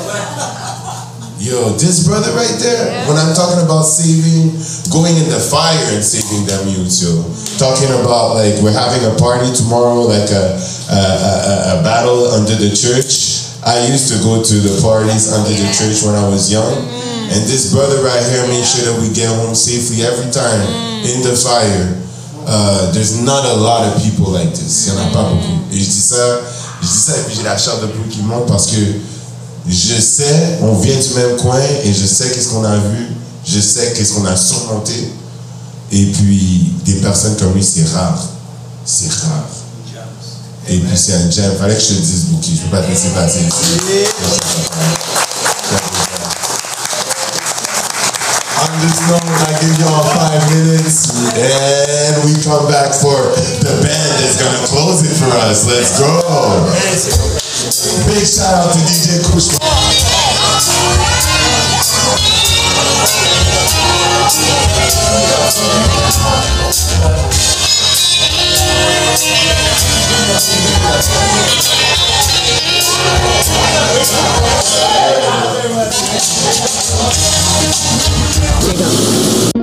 [1.40, 4.52] Yo, this brother right there, when I'm talking about saving,
[4.98, 7.22] going in the fire and saving them you too.
[7.62, 10.58] Talking about like we're having a party tomorrow, like a,
[10.90, 13.46] a, a, a battle under the church.
[13.62, 16.66] I used to go to the parties under the church when I was young.
[16.66, 17.30] Mm.
[17.30, 21.14] And this brother right here made sure that we get home safely every time mm.
[21.14, 21.94] in the fire.
[22.48, 24.88] Uh, there's not a lot of people like this.
[24.88, 25.62] Il n'y en a pas beaucoup.
[25.70, 26.42] Et je dis ça,
[26.82, 28.80] je dis ça et puis j'ai la chair de poule qui monte parce que
[29.68, 33.08] je sais, on vient du même coin et je sais qu'est-ce qu'on a vu,
[33.48, 35.12] je sais qu'est-ce qu'on a surmonté.
[35.92, 38.22] Et puis, des personnes comme lui, c'est rare.
[38.86, 39.48] C'est rare.
[40.68, 41.56] Et puis, c'est un jam.
[41.58, 42.58] Fallait que je te le dise, Bouki.
[42.58, 43.80] Je peux pas te laisser passer ici.
[48.60, 53.32] On this note, I give y'all five minutes and we come back for
[53.62, 55.66] the band that's gonna close it for us.
[55.66, 56.12] Let's go.
[58.08, 60.17] Big shout out to DJ Kushma.
[78.68, 79.57] Perdão.